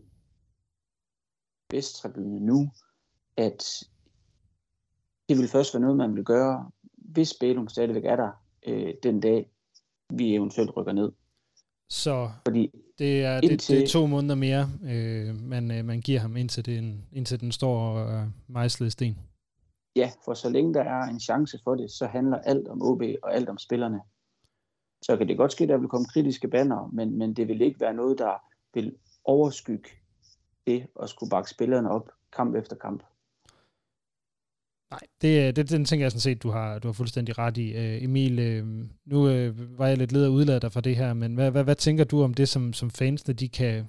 [1.71, 2.69] Vesttribune nu,
[3.37, 3.83] at
[5.29, 9.19] det vil først være noget, man vil gøre, hvis Bælum stadigvæk er der øh, den
[9.19, 9.49] dag,
[10.13, 11.11] vi eventuelt rykker ned.
[11.89, 16.01] Så Fordi det er, det, Indtil- det er to måneder mere, øh, man, øh, man
[16.01, 19.17] giver ham, indtil, den, indtil den står øh, mejslet sten
[19.97, 23.01] ja, for så længe der er en chance for det, så handler alt om OB
[23.23, 24.01] og alt om spillerne.
[25.01, 27.61] Så kan det godt ske, at der vil komme kritiske banner, men, men det vil
[27.61, 28.33] ikke være noget, der
[28.73, 29.89] vil overskygge
[30.67, 33.03] det at skulle bakke spillerne op kamp efter kamp.
[34.91, 37.71] Nej, det, det, den tænker jeg sådan set, du har, du har fuldstændig ret i.
[37.71, 38.65] Øh, Emil, øh,
[39.05, 41.63] nu øh, var jeg lidt led af udladet dig fra det her, men hvad, hvad,
[41.63, 43.87] hvad tænker du om det, som, som fansene de kan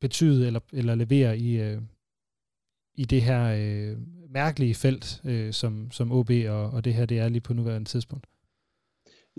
[0.00, 1.82] betyde eller, eller levere i, øh,
[2.94, 3.96] i det her øh,
[4.30, 7.88] mærkelige felt, øh, som, som OB og, og det her det er lige på nuværende
[7.88, 8.26] tidspunkt?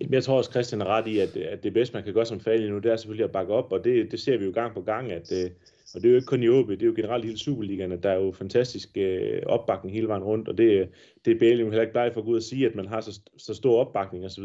[0.02, 2.26] Jamen, jeg tror også, Christian er ret i, at, at det bedste, man kan gøre
[2.26, 4.52] som fan nu, det er selvfølgelig at bakke op, og det, det ser vi jo
[4.52, 5.52] gang på gang, at, øh,
[5.96, 8.04] og det er jo ikke kun i OB, det er jo generelt hele Superligaen, at
[8.04, 10.90] der er jo fantastisk øh, opbakning hele vejen rundt, og det,
[11.26, 12.88] det er Bælge jo heller ikke bleg for at gå ud og sige, at man
[12.88, 14.44] har så, så stor opbakning osv.,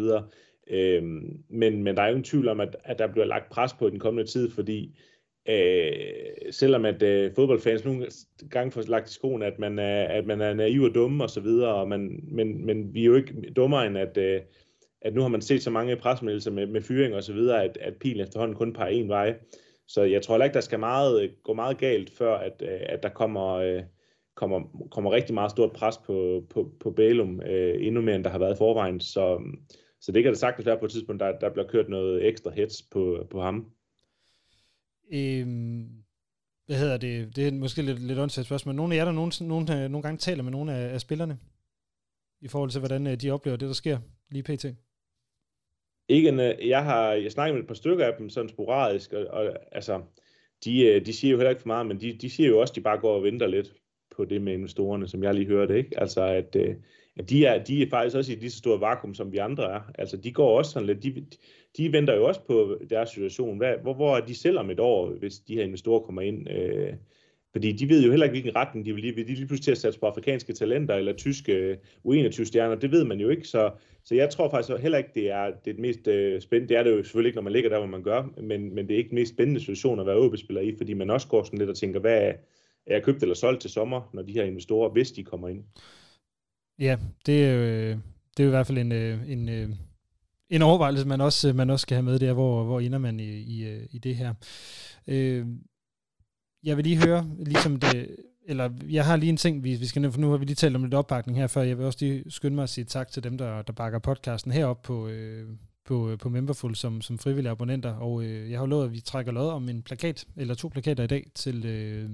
[0.70, 3.72] øhm, men, men der er jo ingen tvivl om, at, at der bliver lagt pres
[3.72, 4.98] på i den kommende tid, fordi
[5.48, 8.06] øh, selvom at øh, fodboldfans nogle
[8.50, 11.30] gange får lagt i skoen, at man er, at man er naiv og dumme og
[11.30, 14.40] så videre, og man, men, men vi er jo ikke dummere end, at, øh,
[15.00, 17.78] at nu har man set så mange pressemeddelelser med, med fyring og så videre, at,
[17.80, 19.34] at pilen efterhånden kun peger en vej.
[19.88, 22.80] Så jeg tror heller ikke, der skal meget, øh, gå meget galt, før at, øh,
[22.86, 23.82] at der kommer, øh,
[24.36, 28.30] kommer, kommer rigtig meget stort pres på, på, på Bælum, øh, endnu mere end der
[28.30, 29.00] har været i forvejen.
[29.00, 29.42] Så,
[30.00, 32.50] så det kan det sagtens være på et tidspunkt, der, der bliver kørt noget ekstra
[32.50, 33.66] hets på, på ham.
[35.12, 36.02] Øhm,
[36.66, 37.36] hvad hedder det?
[37.36, 38.74] Det er måske lidt, lidt åndssvagt spørgsmål.
[38.74, 41.38] Nogle af jer, der nogle, nogle, øh, nogle gange taler med nogle af, af spillerne,
[42.40, 43.98] i forhold til, hvordan øh, de oplever det, der sker
[44.30, 44.64] lige pt.
[46.08, 49.26] Ikke en, jeg har jeg snakket med et par stykker af dem, sådan sporadisk, og,
[49.26, 50.02] og altså,
[50.64, 52.76] de, de siger jo heller ikke for meget, men de, de siger jo også, at
[52.76, 53.74] de bare går og venter lidt
[54.16, 56.00] på det med investorerne, som jeg lige hørte, ikke?
[56.00, 56.76] Altså, at, øh,
[57.16, 59.72] at de, er, de er faktisk også i lige så stort vakuum, som vi andre
[59.72, 59.80] er.
[59.94, 61.26] Altså, de går også sådan lidt, de,
[61.76, 63.58] de venter jo også på deres situation.
[63.58, 66.50] Hvad, hvor, hvor er de selv om et år, hvis de her investorer kommer ind?
[66.50, 66.92] Øh,
[67.52, 69.64] fordi de ved jo heller ikke, hvilken retning de vil lige, vil de lige pludselig
[69.64, 72.74] til at satse på afrikanske talenter eller tyske øh, U21-stjerner.
[72.74, 73.70] Det ved man jo ikke, så,
[74.04, 76.68] så jeg tror faktisk heller ikke, det er det, er det mest øh, spændende.
[76.68, 78.88] Det er det jo selvfølgelig ikke, når man ligger der, hvor man gør, men, men
[78.88, 81.42] det er ikke den mest spændende situation at være OB-spiller i, fordi man også går
[81.42, 82.32] sådan lidt og tænker, hvad er,
[82.86, 85.64] er jeg købt eller solgt til sommer, når de her investorer, hvis de kommer ind?
[86.78, 86.96] Ja,
[87.26, 87.98] det er,
[88.36, 89.78] det er jo i hvert fald en, øh, en, en,
[90.50, 93.30] en overvejelse, man også, man også skal have med der, hvor, hvor ender man i,
[93.30, 94.34] i, øh, i det her.
[95.06, 95.46] Øh,
[96.64, 98.16] jeg vil lige høre, ligesom det,
[98.46, 100.76] eller jeg har lige en ting, vi, vi skal for nu har vi lige talt
[100.76, 101.62] om lidt opbakning her før.
[101.62, 104.52] Jeg vil også lige skynde mig at sige tak til dem, der, der bakker podcasten
[104.52, 105.48] herop på, øh,
[105.84, 107.94] på, på Memberful som, som frivillige abonnenter.
[107.94, 111.04] Og øh, jeg har lovet, at vi trækker lod om en plakat, eller to plakater
[111.04, 112.10] i dag, til, øh,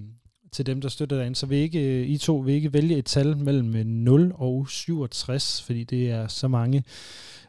[0.53, 1.37] til dem, der støtter derinde.
[1.37, 5.85] Så vil ikke, I to vil ikke vælge et tal mellem 0 og 67, fordi
[5.85, 6.85] det er så mange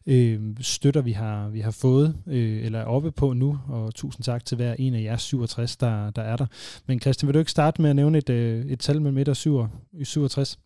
[0.05, 4.23] øh, støtter, vi har, vi har fået, øh, eller er oppe på nu, og tusind
[4.23, 6.45] tak til hver en af jer 67, der, der er der.
[6.85, 9.29] Men Christian, vil du ikke starte med at nævne et, øh, et tal mellem 1
[9.29, 9.65] og 7,
[10.03, 10.59] 67?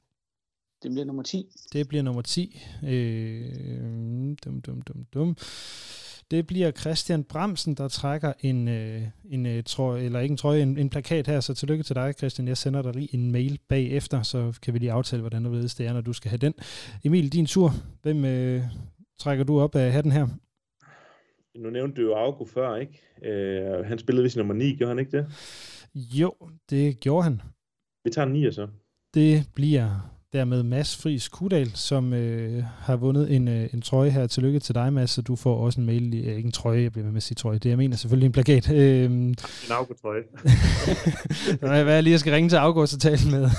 [0.83, 1.45] Det bliver nummer 10.
[1.73, 2.61] Det bliver nummer 10.
[2.83, 3.45] Øh,
[4.45, 5.37] dum, dum, dum, dum.
[6.31, 10.61] Det bliver Christian Bremsen, der trækker en, øh, en øh, trøje, eller ikke en trøje,
[10.61, 12.47] en, en plakat her, så tillykke til dig, Christian.
[12.47, 15.87] Jeg sender dig lige en mail bagefter, så kan vi lige aftale, hvordan ved, det
[15.87, 16.53] er, når du skal have den.
[17.03, 17.71] Emil, din tur.
[18.01, 18.61] Hvem øh,
[19.19, 20.27] trækker du op af hatten her?
[21.55, 23.01] Nu nævnte du jo Augo før, ikke?
[23.23, 25.27] Øh, han spillede vist nummer 9, gjorde han ikke det?
[25.95, 26.33] Jo,
[26.69, 27.41] det gjorde han.
[28.03, 28.67] Vi tager en 9 så.
[29.13, 34.27] Det bliver dermed Mads Friis Kudal, som øh, har vundet en, øh, en trøje her.
[34.27, 36.13] Tillykke til dig, Mads, så du får også en mail.
[36.13, 37.57] Øh, ikke en trøje, jeg bliver med at sige trøje.
[37.57, 38.71] Det jeg mener selvfølgelig en plakat.
[38.71, 39.35] Øh, En
[39.71, 40.23] Augo-trøje.
[41.83, 43.49] hvad jeg lige skal ringe til August og tale med,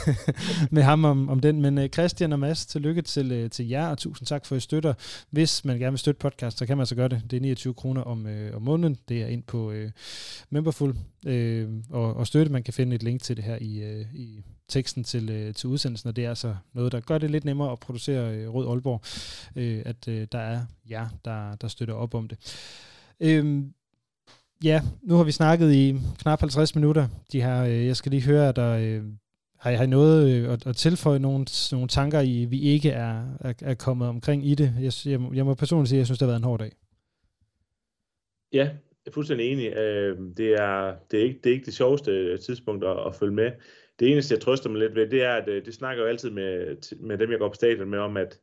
[0.70, 1.62] med ham om, om den.
[1.62, 4.56] Men øh, Christian og Mads, tillykke til, øh, til jer, og tusind tak for, at
[4.56, 4.94] I støtter.
[5.30, 7.22] Hvis man gerne vil støtte podcast, så kan man så gøre det.
[7.30, 8.96] Det er 29 kroner om, øh, om måneden.
[9.08, 9.90] Det er ind på øh,
[10.50, 10.96] Memberful
[11.26, 12.52] øh, og, og støtte.
[12.52, 15.68] Man kan finde et link til det her i, øh, i teksten til, øh, til
[15.68, 18.68] udsendelsen, og det er altså noget, der gør det lidt nemmere at producere øh, Rød
[18.68, 19.02] Aalborg,
[19.56, 20.60] øh, at øh, der er
[20.90, 22.38] jer, der, der støtter op om det.
[23.20, 23.62] Øh,
[24.64, 27.08] ja, nu har vi snakket i knap 50 minutter.
[27.32, 28.76] De her, øh, jeg skal lige høre, at der...
[28.76, 29.02] Øh,
[29.64, 32.90] har I, har I noget øh, at, at tilføje nogle, nogle tanker, I, vi ikke
[32.90, 34.74] er, er, er kommet omkring i det?
[34.80, 36.72] Jeg, jeg, jeg må personligt sige, at jeg synes, det har været en hård dag.
[38.52, 38.64] Ja,
[39.04, 39.72] jeg er fuldstændig enig.
[39.72, 43.34] Øh, det er, det er, ikke, det er ikke det sjoveste tidspunkt at, at følge
[43.34, 43.50] med.
[44.00, 46.30] Det eneste, jeg trøster mig lidt ved, det er, at øh, det snakker jo altid
[46.30, 48.40] med, med dem, jeg går på stadion med, om at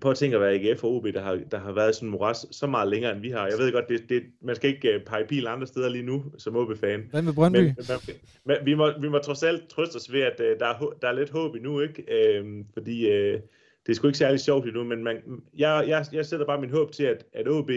[0.00, 2.10] prøv at tænke at være AGF og OB, der har, der har været sådan en
[2.10, 3.46] moras så meget længere, end vi har.
[3.46, 6.24] Jeg ved godt, det, det, man skal ikke uh, pege pil andre steder lige nu,
[6.38, 7.08] som OB-fan.
[7.10, 7.58] Hvad med Brøndby?
[7.58, 10.66] Men, men, men, vi, må, vi må trods alt trøste os ved, at uh, der,
[10.66, 12.04] er, der er lidt håb endnu, ikke?
[12.42, 13.40] Uh, fordi uh,
[13.86, 15.16] det er sgu ikke særlig sjovt endnu, men man,
[15.58, 17.70] jeg, jeg, jeg sætter bare min håb til, at, at OB,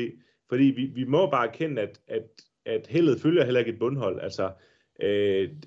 [0.49, 2.23] fordi vi, vi må bare erkende, at, at,
[2.65, 4.19] at heldet følger heller ikke et bundhold.
[4.21, 4.51] Altså,
[5.03, 5.57] uh,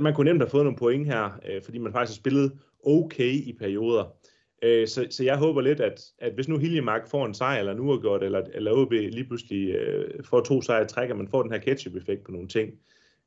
[0.00, 2.52] man kunne nemt have fået nogle point her, øh, fordi man faktisk har spillet
[2.84, 4.14] okay i perioder.
[4.62, 7.72] Øh, så, så jeg håber lidt, at, at hvis nu Hiljemark får en sejr, eller
[7.72, 11.42] en uafgjort, eller, eller OB lige pludselig øh, får to sejre træk, at man får
[11.42, 12.72] den her ketchup-effekt på nogle ting.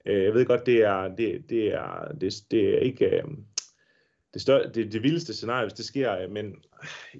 [0.05, 3.23] Øh, jeg ved godt, det er, det, det er, det, det er ikke øh,
[4.33, 6.55] det, større, det, det vildeste scenarie, hvis det sker, øh, men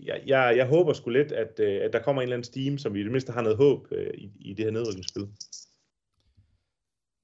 [0.04, 2.78] jeg, jeg, jeg håber sgu lidt, at, øh, at der kommer en eller anden steam,
[2.78, 5.28] som vi i det mindste har noget håb øh, i, i det her nedrykningsspil.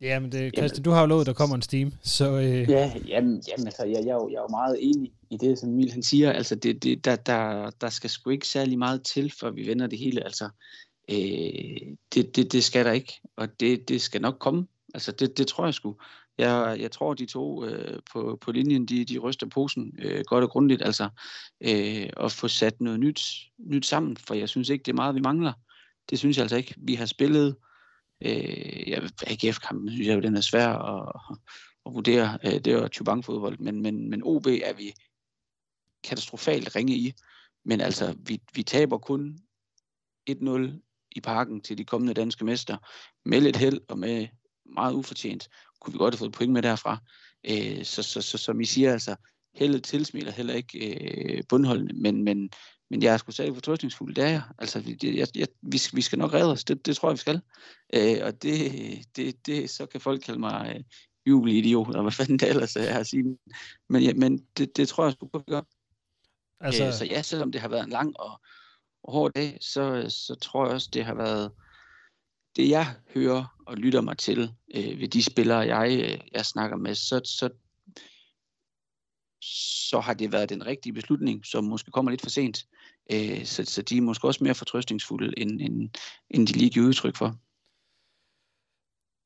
[0.01, 2.31] Ja, men det, Christian, du har jo lovet, at der kommer en Steam, så...
[2.31, 2.69] Øh...
[2.69, 5.59] Ja, jamen, jamen altså, jeg, jeg, er jo, jeg er jo meget enig i det,
[5.59, 6.31] som Emil han siger.
[6.31, 9.87] Altså, det, det, der, der, der skal sgu ikke særlig meget til, før vi vender
[9.87, 10.23] det hele.
[10.23, 10.49] Altså,
[11.11, 14.67] øh, det, det, det skal der ikke, og det, det skal nok komme.
[14.93, 15.95] Altså, det, det tror jeg sgu.
[16.37, 20.43] Jeg, jeg tror, de to øh, på, på linjen, de, de ryster posen øh, godt
[20.43, 21.09] og grundigt, altså,
[21.61, 23.21] øh, og få sat noget nyt,
[23.59, 25.53] nyt sammen, for jeg synes ikke, det er meget, vi mangler.
[26.09, 26.75] Det synes jeg altså ikke.
[26.77, 27.55] Vi har spillet
[28.21, 31.21] Øh, ja, AGF-kampen synes jeg, den er svær at,
[31.85, 32.39] at vurdere.
[32.45, 34.93] Øh, det er jo Chubank-fodbold, men, men, men OB er vi
[36.03, 37.13] katastrofalt ringe i.
[37.65, 39.39] Men altså, vi, vi taber kun
[40.29, 42.77] 1-0 i parken til de kommende danske mester.
[43.25, 44.27] Med lidt held og med
[44.65, 45.49] meget ufortjent,
[45.81, 46.97] kunne vi godt have fået point med derfra.
[47.49, 49.15] Øh, så, så, så, som I siger, altså,
[49.55, 52.49] heldet tilsmiler heller ikke øh, bundholdene, men, men,
[52.89, 54.41] men jeg er sgu særlig fortrøstningsfuld, det er jeg.
[54.57, 57.41] Altså, jeg, jeg, vi, vi skal nok redde os, det, det tror jeg, vi skal.
[57.93, 58.71] Øh, og det,
[59.15, 60.83] det, det, så kan folk kalde mig øh,
[61.27, 63.37] jubelidiot, eller hvad fanden det ellers er at sige.
[63.89, 65.61] Men, ja, men det, det tror jeg sgu godt, vi gør.
[66.59, 66.85] Altså...
[66.85, 68.41] Øh, så ja, selvom det har været en lang og,
[69.03, 71.51] og hård dag, så, så tror jeg også, det har været
[72.55, 76.77] det, jeg hører og lytter mig til øh, ved de spillere, jeg, øh, jeg snakker
[76.77, 77.49] med, så, så
[79.41, 82.65] så har det været den rigtige beslutning, som måske kommer lidt for sent.
[83.11, 85.89] Øh, så, så de er måske også mere fortrøstningsfulde, end, end,
[86.29, 87.37] end de lige giver udtryk for.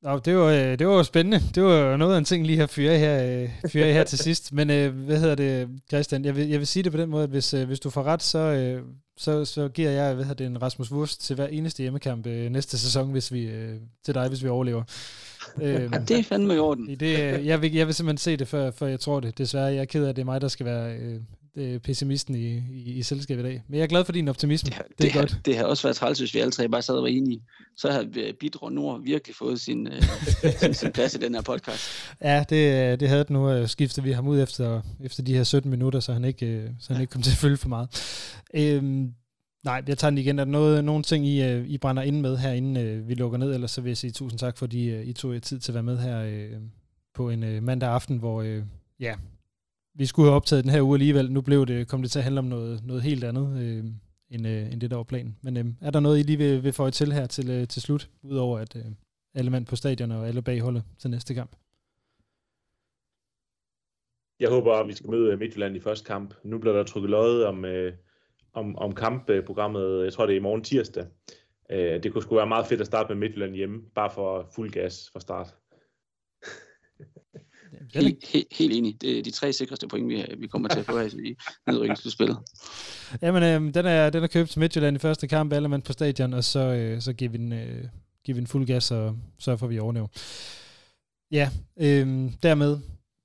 [0.01, 1.39] Nå, det var, øh, det var spændende.
[1.55, 4.53] Det var noget af en ting lige at fyre her, øh, fyre her til sidst.
[4.53, 6.25] Men øh, hvad hedder det, Christian?
[6.25, 8.23] Jeg vil, jeg vil sige det på den måde, at hvis, hvis du får ret,
[8.23, 8.81] så,
[9.17, 12.79] så, så giver jeg hvad hedder det, en Rasmus Wurst til hver eneste hjemmekamp næste
[12.79, 13.49] sæson, hvis vi,
[14.05, 14.83] til dig, hvis vi overlever
[15.61, 16.99] øhm, ja, det er fandme i orden.
[16.99, 19.37] Det, jeg, vil, jeg vil simpelthen se det, før, før jeg tror det.
[19.37, 20.95] Desværre, jeg er ked af, at det er mig, der skal være
[21.55, 23.63] øh, pessimisten i, i, i selskabet i dag.
[23.67, 24.69] Men jeg er glad for din optimisme.
[24.69, 25.37] Det, det, det er godt.
[25.45, 27.41] Det har også været træls, hvis vi alle tre bare sad og var enige.
[27.77, 28.05] Så har
[28.39, 30.03] Bidro Nord virkelig fået sin, øh,
[30.59, 31.89] sin, sin plads i den her podcast.
[32.21, 33.67] Ja, det, det havde det nu.
[33.67, 36.93] Skiftet vi ham ud efter, efter de her 17 minutter, så han ikke, øh, så
[36.93, 37.89] han ikke kom til at følge for meget.
[38.53, 39.11] Øhm,
[39.63, 40.39] Nej, jeg tager den igen.
[40.39, 43.13] Er der noget, nogle ting, I, øh, I brænder ind med her, inden øh, vi
[43.13, 43.53] lukker ned?
[43.53, 45.73] Ellers så vil jeg sige tusind tak, fordi øh, I tog jer tid til at
[45.73, 46.49] være med her
[47.13, 48.61] på en mandag aften, hvor
[48.99, 49.15] ja,
[49.93, 51.31] vi skulle have optaget den her uge alligevel.
[51.31, 53.85] Nu blev det, kom det til at handle om noget, noget helt andet øh,
[54.29, 55.37] end, øh, end det, der var planen.
[55.41, 57.81] Men øh, er der noget, I lige vil, vil få til her til, øh, til
[57.81, 58.85] slut, udover at øh,
[59.35, 61.55] alle mand på stadion og alle bagholdet til næste kamp?
[64.39, 66.33] Jeg håber, at vi skal møde Midtjylland i første kamp.
[66.43, 67.65] Nu bliver der trukket løjet om...
[67.65, 67.93] Øh
[68.53, 71.05] om, om kampprogrammet, jeg tror det er i morgen tirsdag.
[71.71, 74.71] Øh, det kunne sgu være meget fedt at starte med Midtjylland hjemme, bare for fuld
[74.71, 75.47] gas fra start.
[77.93, 79.01] Helt, helt, helt enig.
[79.01, 81.35] Det er de tre sikreste point, vi, vi kommer til at få her i
[81.67, 82.37] nedrykningsspillet.
[83.21, 85.93] Jamen, øh, den, er, den er købt til Midtjylland i første kamp, alle mand på
[85.93, 87.83] stadion, og så, øh, så giver, vi den, øh,
[88.23, 90.07] giver vi den fuld gas, og så får vi overlever.
[91.31, 91.49] Ja,
[91.79, 92.79] øh, dermed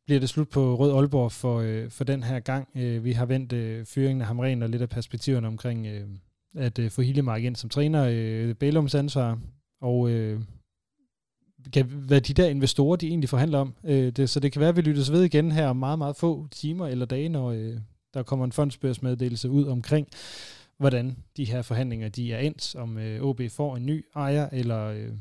[0.07, 2.68] bliver det slut på Rød Aalborg for, øh, for den her gang.
[2.74, 6.09] Øh, vi har vendt øh, fyringen af Hamren og lidt af perspektiverne omkring øh,
[6.57, 8.07] at øh, få Hillemark ind som træner.
[8.11, 9.38] Øh, Bælums ansvar,
[9.80, 10.40] og øh,
[11.72, 13.74] kan, hvad de der investorer, de egentlig forhandler om.
[13.84, 16.16] Øh, det, så det kan være, at vi lyttes ved igen her om meget, meget
[16.16, 17.76] få timer eller dage, når øh,
[18.14, 20.09] der kommer en fondsbørsmeddelelse ud omkring,
[20.78, 24.84] hvordan de her forhandlinger de er endt, om øh, OB får en ny ejer, eller
[24.84, 25.12] øh,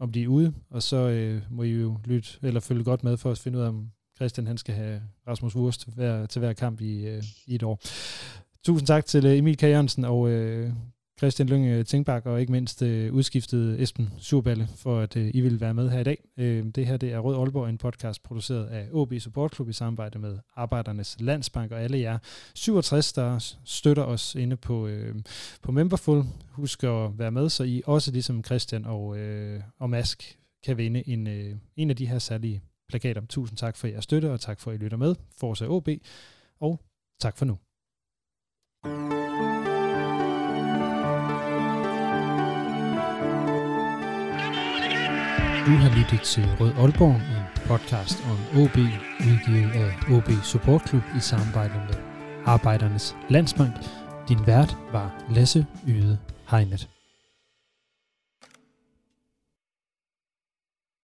[0.00, 3.16] om de er ude, og så øh, må I jo lytte, eller følge godt med
[3.16, 6.38] for at finde ud af, om Christian han skal have Rasmus Wurst til hver, til
[6.38, 7.80] hver kamp i, øh, i et år.
[8.64, 9.62] Tusind tak til øh, Emil K.
[9.62, 10.72] Jørgensen og øh,
[11.18, 15.60] Christian Lønge Tingbak, og ikke mindst øh, udskiftet Esben Surballe, for at øh, I vil
[15.60, 16.24] være med her i dag.
[16.36, 19.72] Øh, det her det er Rød Aalborg, en podcast produceret af OB Support Club i
[19.72, 22.18] samarbejde med Arbejdernes Landsbank og alle jer
[22.54, 25.14] 67, der støtter os inde på, øh,
[25.62, 26.24] på Memberful.
[26.50, 31.08] Husk at være med, så I også ligesom Christian og, øh, og Mask kan vinde
[31.08, 33.26] en, øh, en af de her særlige plakater.
[33.26, 35.14] Tusind tak for jeres støtte, og tak for, at I lytter med.
[35.40, 35.88] Forza OB,
[36.60, 36.80] og
[37.20, 37.58] tak for nu.
[45.66, 48.76] Du har lyttet til Rød Aalborg, en podcast om OB,
[49.30, 51.94] udgivet af OB Support Club i samarbejde med
[52.44, 53.74] Arbejdernes Landsbank.
[54.28, 56.18] Din vært var Lasse Yde
[56.50, 56.95] Heinet.